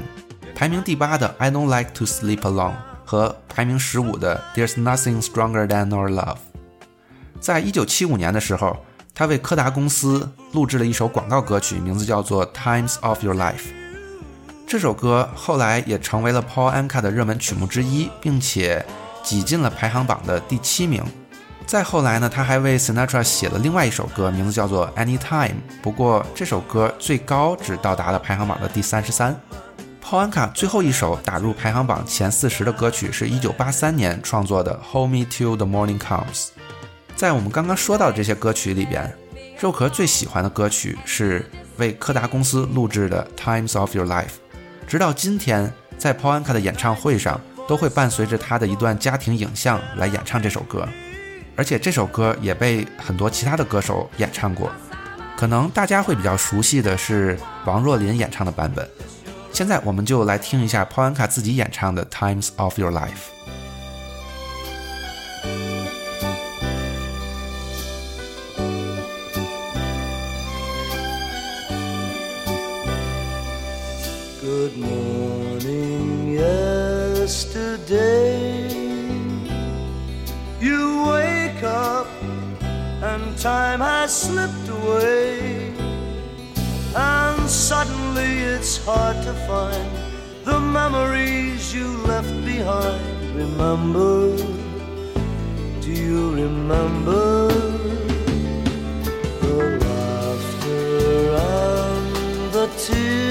[0.54, 2.72] 排名第八的《I Don't Like to Sleep Alone》
[3.04, 6.36] 和排名十五的《There's Nothing Stronger Than Our Love》。
[7.38, 8.78] 在一九七五年的时候，
[9.14, 13.52] 他为柯达公司录制了一首广告歌曲，名字叫做《Times of Your Life》。
[14.66, 18.82] 这首歌后来也成为了 Paul Anka 的热门曲目之一，并且
[19.22, 21.04] 挤进了排行榜的第七名。
[21.68, 25.50] 再后来呢，他还为 Sinatra 写了另外一首歌，名字叫做《Anytime》。
[25.82, 29.38] 不过这首歌最高只到达了排行榜的第三十三
[30.02, 36.46] polka 最后一首打入排行榜前四十的歌曲是一九八三年创作的《Hold Me Till the Morning Comes》。
[37.14, 39.14] 在我们刚刚说到的这些歌曲里边，
[39.60, 41.44] 肉壳最喜欢的歌曲是
[41.76, 44.24] 为柯达公司录制的《Times of Your Life》。
[44.86, 47.38] 直到今天，在 Polanka 的演唱会上，
[47.68, 50.88] 都会伴随着他的一段家庭影像来演唱这首歌。
[51.58, 54.70] 而且这首歌也被很多其他的歌手演唱过，
[55.36, 58.88] 可能大家会比较熟悉的是王若琳演唱的版本。
[59.52, 63.08] 现在我们就来听一下泡安卡自己演唱的《Times of Your Life》。
[83.48, 85.72] Time has slipped away.
[86.94, 89.88] And suddenly it's hard to find
[90.48, 93.04] the memories you left behind.
[93.44, 94.16] Remember,
[95.84, 97.26] do you remember
[99.42, 100.86] the laughter
[101.56, 103.27] and the tears,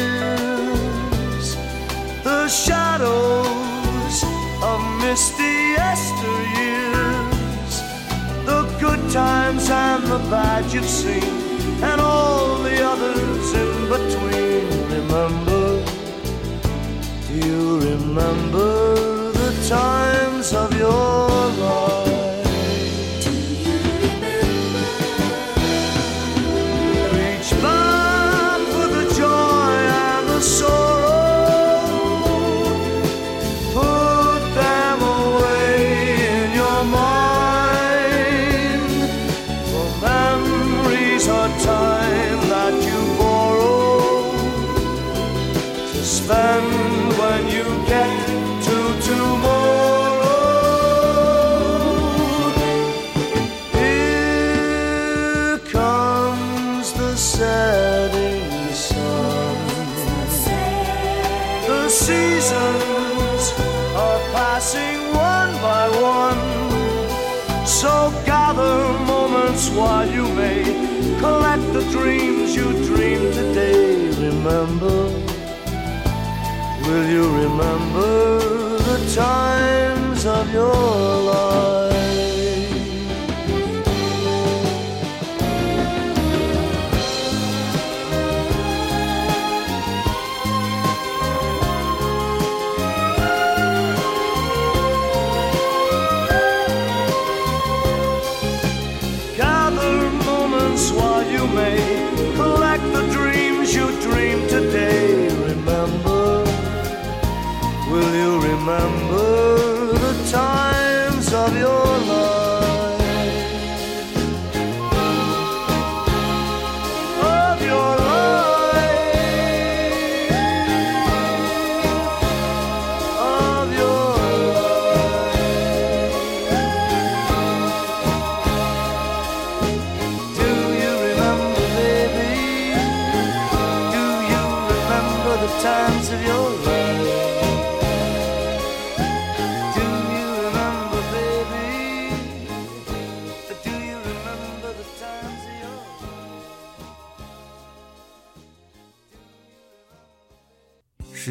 [9.68, 11.24] times and the bad you've seen,
[11.84, 14.66] and all the others in between.
[14.96, 15.84] Remember,
[17.28, 19.07] do you remember
[77.58, 77.87] remember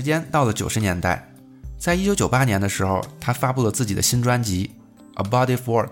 [0.07, 1.28] 间到了九十年代，
[1.78, 4.70] 在一九九八年的时候，他发布了自己的新专辑
[5.20, 5.84] 《A Body of Work》，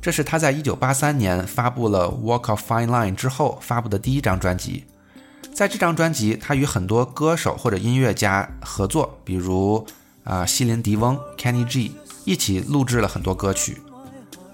[0.00, 4.84] 这是他在一九八三年发布了《Walk of Fine Line》之后发布的第一张专辑。
[5.52, 9.84] 在这张专辑，他与很多歌手或者音乐家合作，比如
[10.22, 13.82] 啊、西林迪翁 （Kenny G） 一起录制了很多歌曲。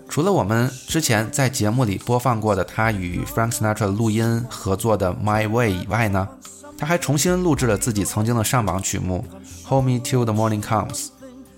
[0.08, 6.28] 除了我们之前在节目里播放过的他与 Frank Sinatra 录音合作的《My Way》以外呢，
[6.76, 9.24] 他还重新录制了自己曾经的上榜曲目
[9.68, 11.06] 《Hold Me Till the Morning Comes》。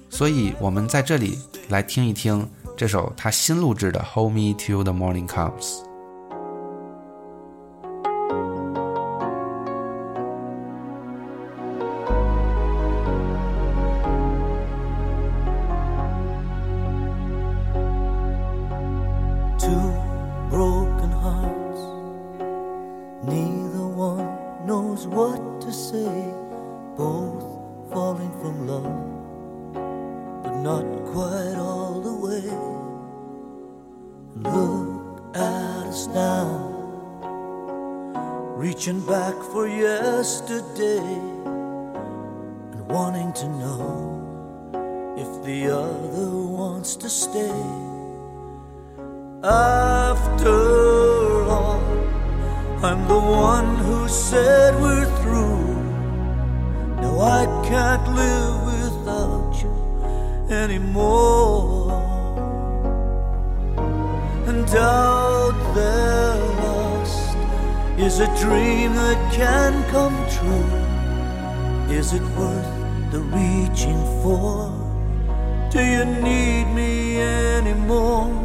[0.09, 1.39] 所以，我们在这里
[1.69, 5.53] 来听一听这首他新录制的《Hold Me Till the Morning Comes》。
[49.47, 51.81] After all,
[52.83, 55.77] I'm the one who said we're through.
[57.01, 59.71] Now I can't live without you
[60.53, 61.93] anymore.
[64.49, 66.35] And out there
[66.65, 67.37] lost
[68.01, 71.95] is a dream that can come true.
[71.95, 74.73] Is it worth the reaching for?
[75.71, 78.36] Do you need me anymore,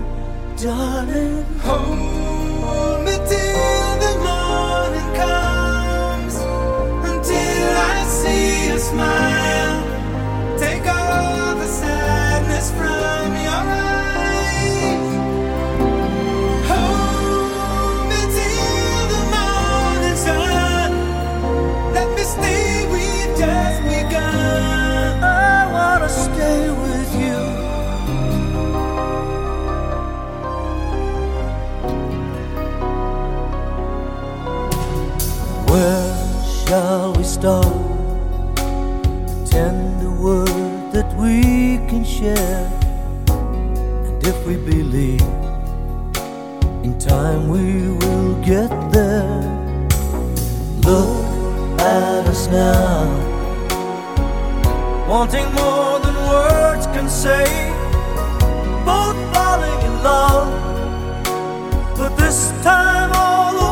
[0.61, 1.43] darling?
[1.61, 6.35] Hold me till the morning comes,
[7.09, 9.50] until I see a smile.
[37.41, 37.47] We?
[38.57, 42.69] A tender word that we can share.
[43.29, 45.21] And if we believe,
[46.83, 49.41] in time we will get there.
[50.85, 53.09] Look at us now,
[55.09, 57.45] wanting more than words can say.
[58.85, 60.47] Both falling in love,
[61.97, 63.65] but this time all the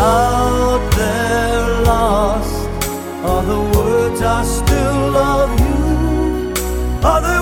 [0.00, 0.32] ah.
[0.32, 0.37] way.
[0.96, 2.68] There lost
[3.30, 6.52] are the words I still love you.
[7.08, 7.37] Are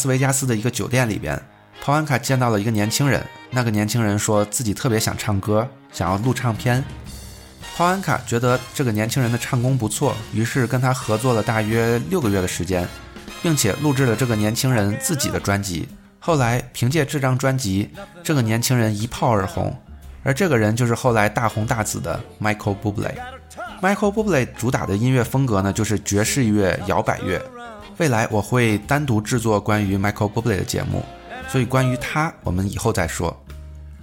[0.00, 1.38] 斯维加斯的一个酒店里边，
[1.82, 3.22] 泡安卡见到了一个年轻人。
[3.50, 6.82] 那个年轻人说自己特别想唱歌，想要录唱片。
[7.76, 12.88] 泡安卡觉得这个年轻人的唱功不错，于是跟他合作了大约六个月的时间，
[13.42, 15.86] 并且录制了这个年轻人自己的专辑。
[16.18, 17.90] 后来凭借这张专辑，
[18.22, 19.76] 这个年轻人一炮而红，
[20.22, 23.12] 而这个人就是后来大红大紫的 Michael Bublé。
[23.82, 27.42] Michael Bublé 主打的音乐风格呢，就是爵士乐、摇摆乐。
[28.00, 31.04] 未来我会单独制作关于 Michael Bublé 的节目，
[31.46, 33.38] 所以关于他，我们以后再说。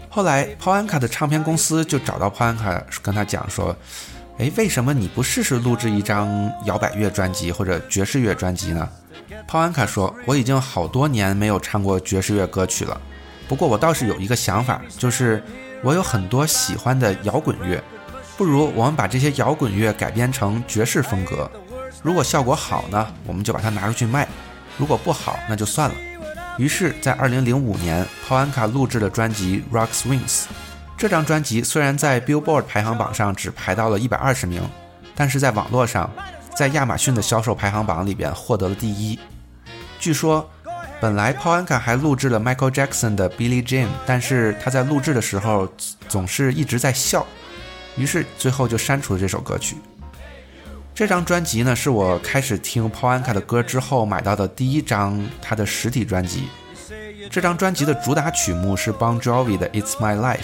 [0.08, 3.76] 后来，p o a n k a 的唱片公司就找到 p o a n k a，跟他讲说
[4.38, 6.30] ：“诶，为什么你不试试录制一张
[6.66, 8.88] 摇摆乐专辑或者爵士乐专辑呢？”
[9.50, 13.02] p o a n k a 说：“我已经好多年没有唱过爵士乐歌曲了，
[13.48, 15.43] 不过我倒是有一个想法，就是
[15.82, 17.84] 我有很多喜欢的摇滚乐，
[18.38, 21.50] 不如我们把这些摇滚乐改编成爵士风格。
[22.08, 24.26] 如果效果好呢，我们就把它拿出去卖；
[24.78, 25.95] 如果不好，那就算了。”
[26.58, 30.22] 于是，在2005年，泡安卡录制了专辑《Rock Swings》。
[30.97, 34.64] 这张专辑虽然在 Billboard 排行榜上只排到了一百二十名，
[35.16, 36.10] 但是在网络上，
[36.55, 39.20] 在亚马逊的销售排行榜里边获得了第一。
[39.99, 40.49] 据说，
[41.01, 45.68] 本来 Paul Anka 还录制了 Michael Jackson 的《Billie Jean》，但是他在录制的时候
[46.08, 47.28] 总是一直在笑，
[47.97, 49.76] 于是最后就删除了这首歌曲。
[50.98, 56.45] 这张专辑呢，是我开始听 Paul Anka 的歌之后买到的第一张他的实体专辑。
[57.30, 60.38] 这张专辑的主打曲目是 Bon Jovi 的《It's My Life》，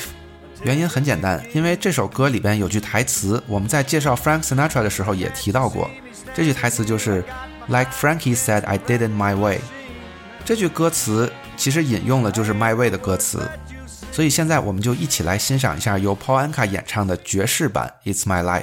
[0.61, 5.89] 原因很简单，因为这首歌里边有句台词，我们在介绍 Frank Sinatra 的时候也提到过。
[6.35, 7.25] 这句台词就是
[7.67, 9.57] “Like Frankie said, I did it my way”。
[10.45, 13.49] 这句歌词其实引用了就是 My Way 的歌词，
[14.11, 18.61] 所以现在我们就一起来欣赏一下由 Paul Anka 演唱的爵士版《It's My Life》。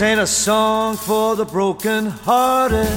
[0.00, 2.88] This ain't a song for the broken hearted.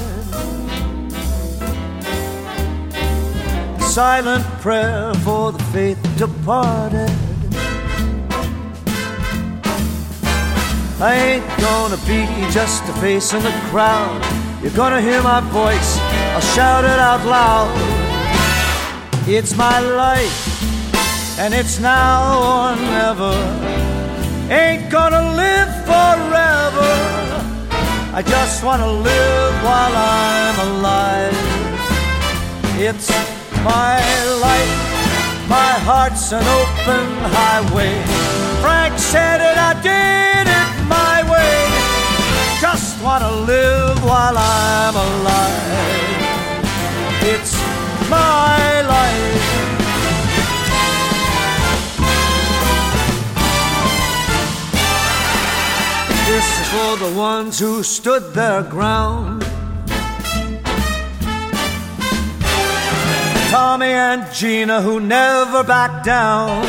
[3.82, 7.12] Silent prayer for the faith departed.
[11.01, 12.24] I ain't gonna be
[12.54, 14.24] just a face in the crowd.
[14.62, 15.97] You're gonna hear my voice,
[16.34, 17.76] I'll shout it out loud.
[19.28, 23.82] It's my life, and it's now or never
[24.54, 26.93] ain't gonna live forever.
[28.14, 31.38] I just wanna live while I'm alive.
[32.88, 33.10] It's
[33.72, 33.97] my
[34.47, 34.76] life,
[35.49, 37.06] my heart's an open
[37.38, 37.95] highway.
[38.62, 41.58] Frank said it, I did it my way.
[42.62, 45.64] Just wanna live while I'm alive.
[47.34, 47.54] It's
[48.10, 49.53] my life.
[56.34, 59.43] This is for the ones who stood their ground.
[63.51, 66.63] Tommy and Gina who never backed down.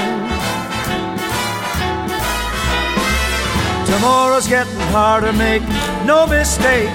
[3.87, 5.63] Tomorrow's getting harder, make
[6.05, 6.91] no mistake.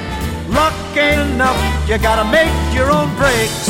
[0.49, 3.65] Luck ain't enough, you gotta make your own breaks.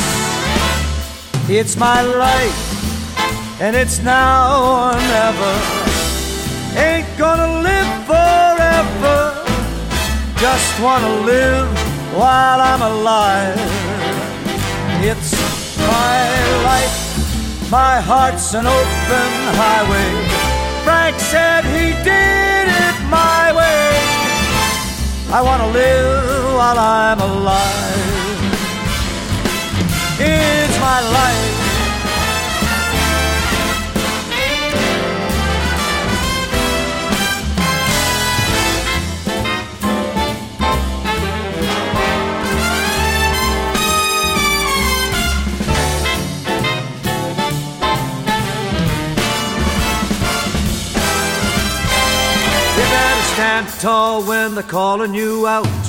[1.48, 5.90] It's my life, and it's now or never
[6.76, 8.06] ain't gonna live
[10.40, 11.68] Just wanna live
[12.16, 13.60] while I'm alive.
[15.02, 15.32] It's
[15.76, 16.20] my
[16.64, 19.30] life, my heart's an open
[19.62, 20.10] highway.
[20.82, 23.90] Frank said he did it my way.
[25.30, 28.00] I wanna live while I'm alive.
[30.18, 31.49] It's my life.
[53.40, 55.84] Stand tall when they're calling you out.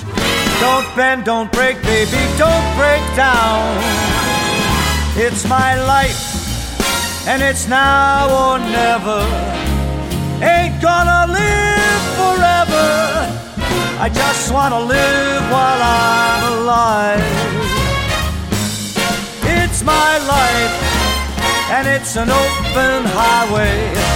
[0.61, 3.61] Don't bend, don't break, baby, don't break down.
[5.17, 6.21] It's my life,
[7.27, 9.21] and it's now or never.
[10.41, 12.89] Ain't gonna live forever.
[14.05, 17.25] I just wanna live while I'm alive.
[19.57, 20.75] It's my life,
[21.75, 24.10] and it's an open highway.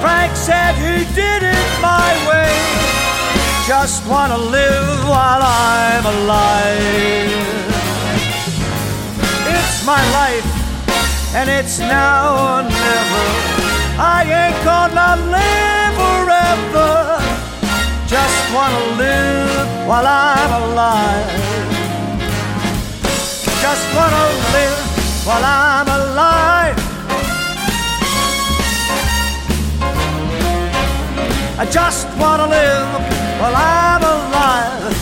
[0.00, 2.52] Frank said he did it my way.
[3.66, 7.30] Just wanna live while I'm alive.
[9.54, 10.48] It's my life,
[11.34, 13.24] and it's now or never.
[13.98, 16.92] I ain't gonna live forever.
[18.06, 21.30] Just wanna live while I'm alive.
[23.64, 24.24] Just wanna
[24.56, 24.80] live
[25.26, 26.89] while I'm alive.
[31.60, 32.88] I just wanna live
[33.38, 34.94] while I'm alive.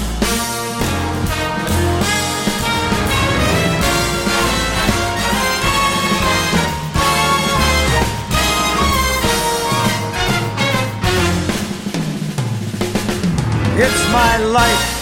[13.79, 14.99] It's my life.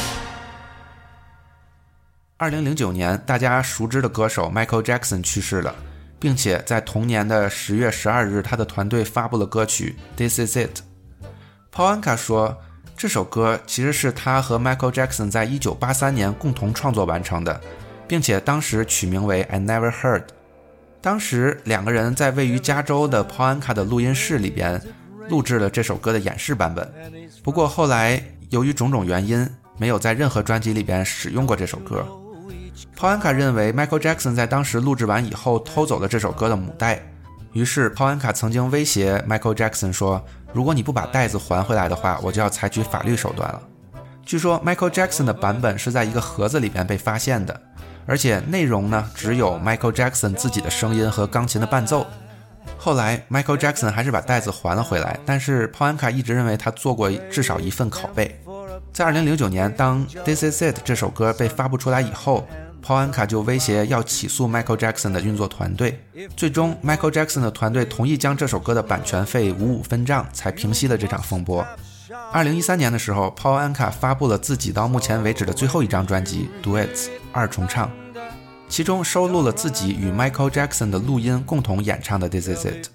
[2.37, 5.75] 二零零九年，大家熟知的歌手 Michael Jackson 去世了，
[6.21, 10.81] 并且在同年的十月十二日，他的团队发布了歌曲《This Is It》。
[11.77, 12.57] Paul Anka 说，
[12.97, 17.61] 这首歌其实是他和 Michael Jackson 在一九八三年共同创作完成的，
[18.09, 20.21] 并且当时取名为《I Never Heard》。
[21.03, 24.81] 当时两个人在位于加州的 Paul Anka 的录音室里边
[25.29, 26.91] 录制了这首歌的演示版本。
[27.45, 29.47] 不过后来由于种种原因，
[29.77, 32.07] 没有在任何专辑里边使用过这首歌。
[32.97, 37.03] Paulanka 认为 Michael Jackson 在当时录制完以后偷走了这首歌的母带，
[37.53, 40.25] 于是 Paulanka 曾经威胁 Michael Jackson 说
[40.57, 43.61] ：“如果你不把袋子还回来的话，我就要采取法律手段了。”
[44.25, 47.61] 据说 Michael Jackson 的版本是在一个盒子里边被发现的，
[48.07, 52.07] 而且内容呢只有 Michael Jackson 自己的声音和钢琴的伴奏。
[52.79, 58.41] 后来 Michael Jackson 还是把袋子还了回来，但是 p o a n k a 一直认为他做过至少一份拷贝。
[58.95, 62.49] 在2009年，当《This Is It》这首歌被发布出来以后，
[62.87, 66.01] Paul Anka 就威胁要起诉 Michael Jackson 的运作团队。
[66.37, 71.67] 最终，Michael Jackson 的团队同意将这首歌的版权费五五分账，才平息了这场风波。
[72.33, 77.91] 2013年的时候，，Paul Anka 发布了自己到目前为止的最后一张专辑《Duets》二重唱，
[78.69, 82.87] 其中收录了自己与 Michael Jackson 的录音共同演唱的《This Is It》。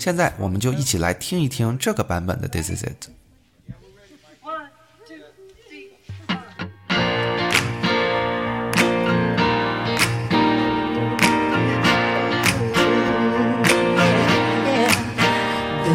[0.00, 3.06] 现在，我们就一起来听一听这个版本的《This Is It》。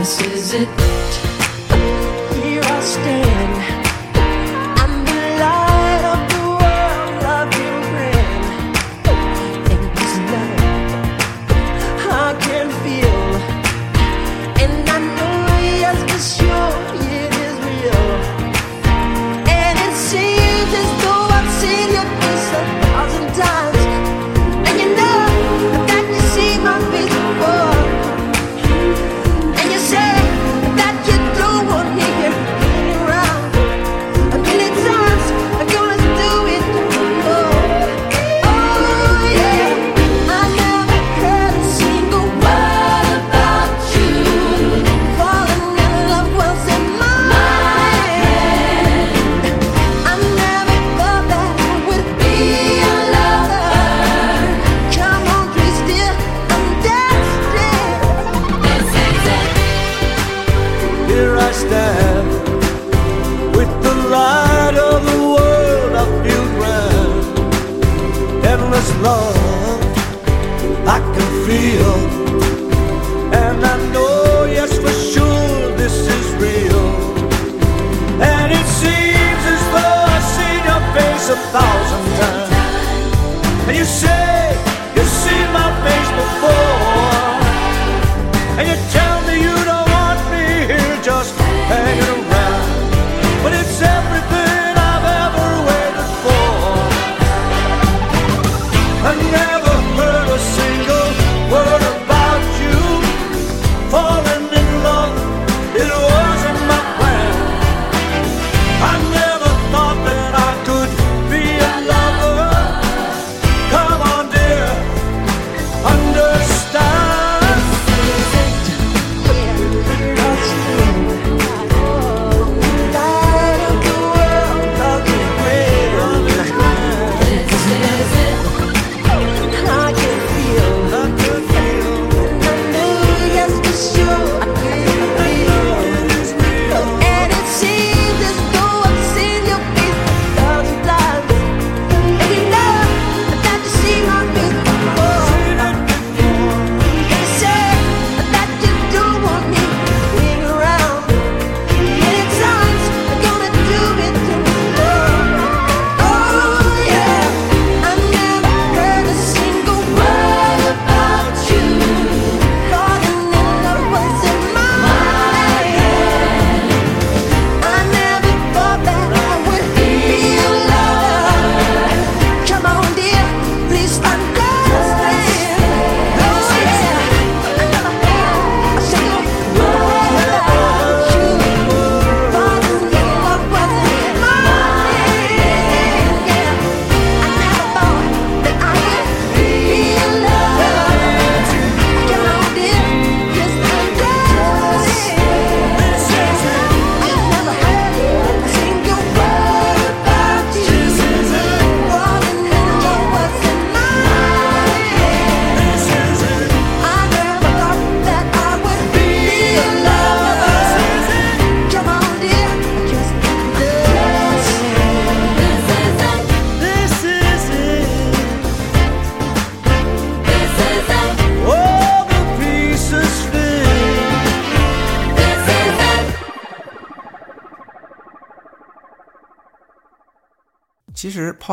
[0.04, 0.68] This is it.
[2.44, 3.83] Here I stand.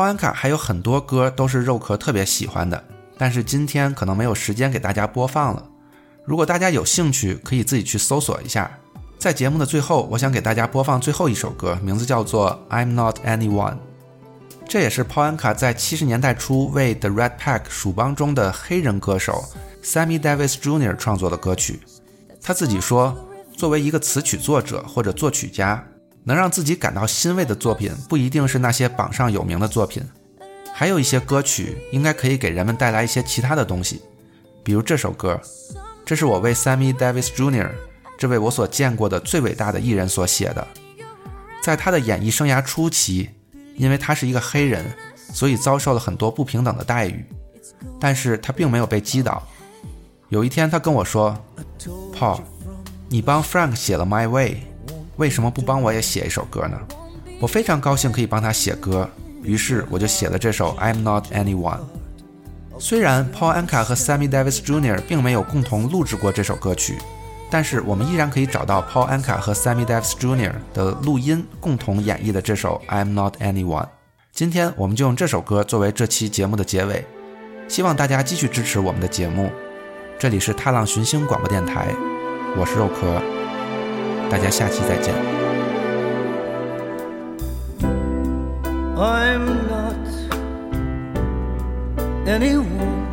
[0.01, 2.83] 其实泡安卡还有很多歌都是肉壳特别喜欢的，
[3.19, 5.63] 但是今天可能没有时间给大家播放了。
[6.25, 8.79] 如果大家有兴趣，可以自己去搜索一下。
[9.19, 13.73] 在节目的最后，我想给大家播放最后一首歌，名字叫做《I'm Not Anyone》。
[14.67, 19.45] 这也是 Paul Anka 在七十年代初为 The Red Pack 属帮中的黑人歌手
[19.83, 20.97] Sammy Davis Jr.
[20.97, 21.79] 创作的歌曲。
[22.41, 23.15] 他自己说，
[23.55, 25.85] 作为一个词曲作者或者作曲家，
[26.23, 30.03] 能让自己感到欣慰的作品，不一定是那些榜上有名的作品，
[30.73, 34.01] 还有一些歌曲应该可以给人们带来一些其他的东西，
[34.63, 35.39] 比如这首歌，
[36.05, 37.69] 这是我为 Sammy Davis Jr.
[38.17, 40.67] 这位我所见过的最伟大的艺人所写的。
[41.63, 43.29] 在他的演艺生涯初期，
[43.75, 44.85] 因为他是一个黑人，
[45.33, 47.25] 所以遭受了很多不平等的待遇，
[47.99, 49.41] 但是他并没有被击倒。
[50.29, 51.35] 有一天，他跟我说
[52.15, 52.41] ：“Paul，
[53.09, 54.53] 你帮 Frank 写了《My Way》，
[55.21, 56.75] 为什么不帮我也写一首歌呢？”
[57.39, 59.07] 我非常高兴可以帮他写歌，
[59.43, 61.77] 于是我就写了这首《I'm Not Anyone》。
[62.79, 64.99] 虽然 Paul Anka 和 Sammy Davis Jr.
[65.01, 66.97] 并没有共同录制过这首歌曲，
[67.51, 70.53] 但是我们依然可以找到 Paul Anka 和 Sammy Davis Jr.
[70.73, 73.85] 的录音共同演绎的这首《I'm Not Anyone》。
[74.31, 77.05] 今天我们就用这首歌作为这期节目的结尾，
[77.67, 79.51] 希望大家继续支持我们的节目。
[80.17, 81.87] 这里是踏浪寻星广播电台，
[82.57, 83.21] 我是肉壳，
[84.30, 85.14] 大家下期再见。
[88.96, 89.94] I'm not
[92.26, 93.06] anyone.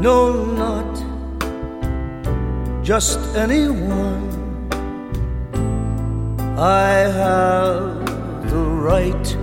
[0.00, 0.92] No, not
[2.82, 4.28] just anyone.
[6.56, 8.06] I have
[8.50, 9.36] the right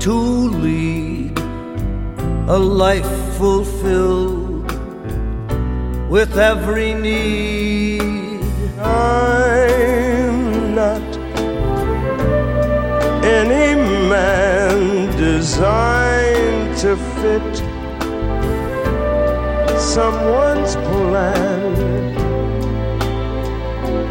[0.00, 1.38] to lead
[2.48, 4.70] a life fulfilled
[6.08, 8.17] with every need.
[8.81, 11.01] I'm not
[13.25, 13.75] any
[14.07, 17.57] man designed to fit
[19.77, 21.75] someone's plan.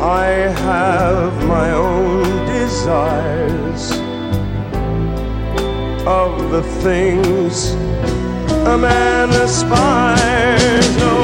[0.03, 0.27] I
[0.67, 3.93] have my own desires
[6.07, 7.73] of the things
[8.67, 11.18] a man aspires.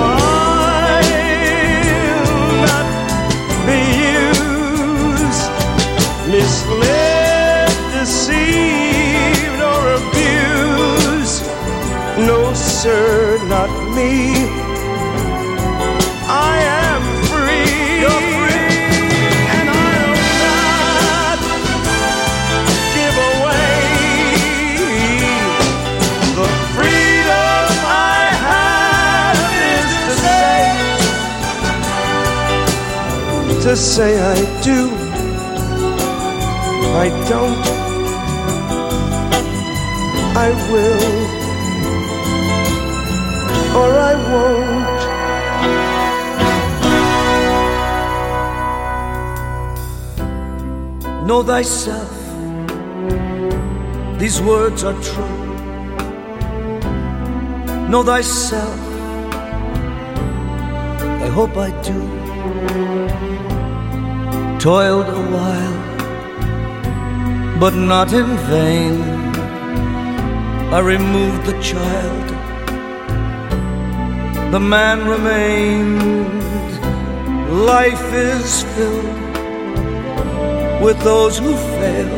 [6.35, 11.45] Misled, deceived, or abused.
[12.29, 14.13] No, sir, not me.
[16.27, 16.55] I
[16.87, 18.03] am free.
[18.03, 18.75] You're free.
[19.59, 21.39] And I'll not
[22.97, 23.79] give away
[26.39, 29.39] the freedom I have
[29.77, 30.59] is to say,
[33.65, 35.04] to say I do.
[36.97, 37.67] I don't.
[40.37, 41.05] I will.
[43.81, 44.85] Or I won't.
[51.27, 52.13] Know thyself.
[54.19, 55.37] These words are true.
[57.89, 58.79] Know thyself.
[61.25, 61.99] I hope I do.
[64.61, 65.84] Toiled a while,
[67.59, 69.03] but not in vain.
[70.73, 72.29] I removed the child.
[74.53, 76.35] The man remained.
[77.67, 79.25] Life is filled
[80.83, 82.11] with those who fail,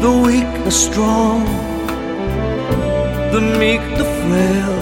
[0.00, 1.44] the weak, the strong,
[3.32, 4.76] the meek, the frail,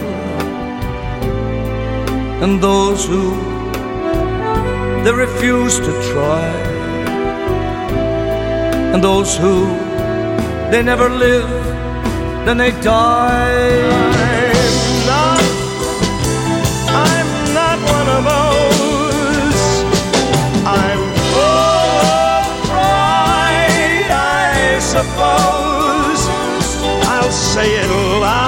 [2.42, 3.34] and those who
[5.04, 6.69] they refuse to try,
[8.92, 9.66] and those who
[10.70, 11.48] they never live,
[12.44, 13.82] then they die.
[14.22, 15.42] I'm not,
[17.06, 19.62] I'm not one of those.
[20.66, 21.02] I'm
[21.32, 26.22] full of pride, I suppose.
[27.08, 27.90] I'll say it
[28.20, 28.39] loud.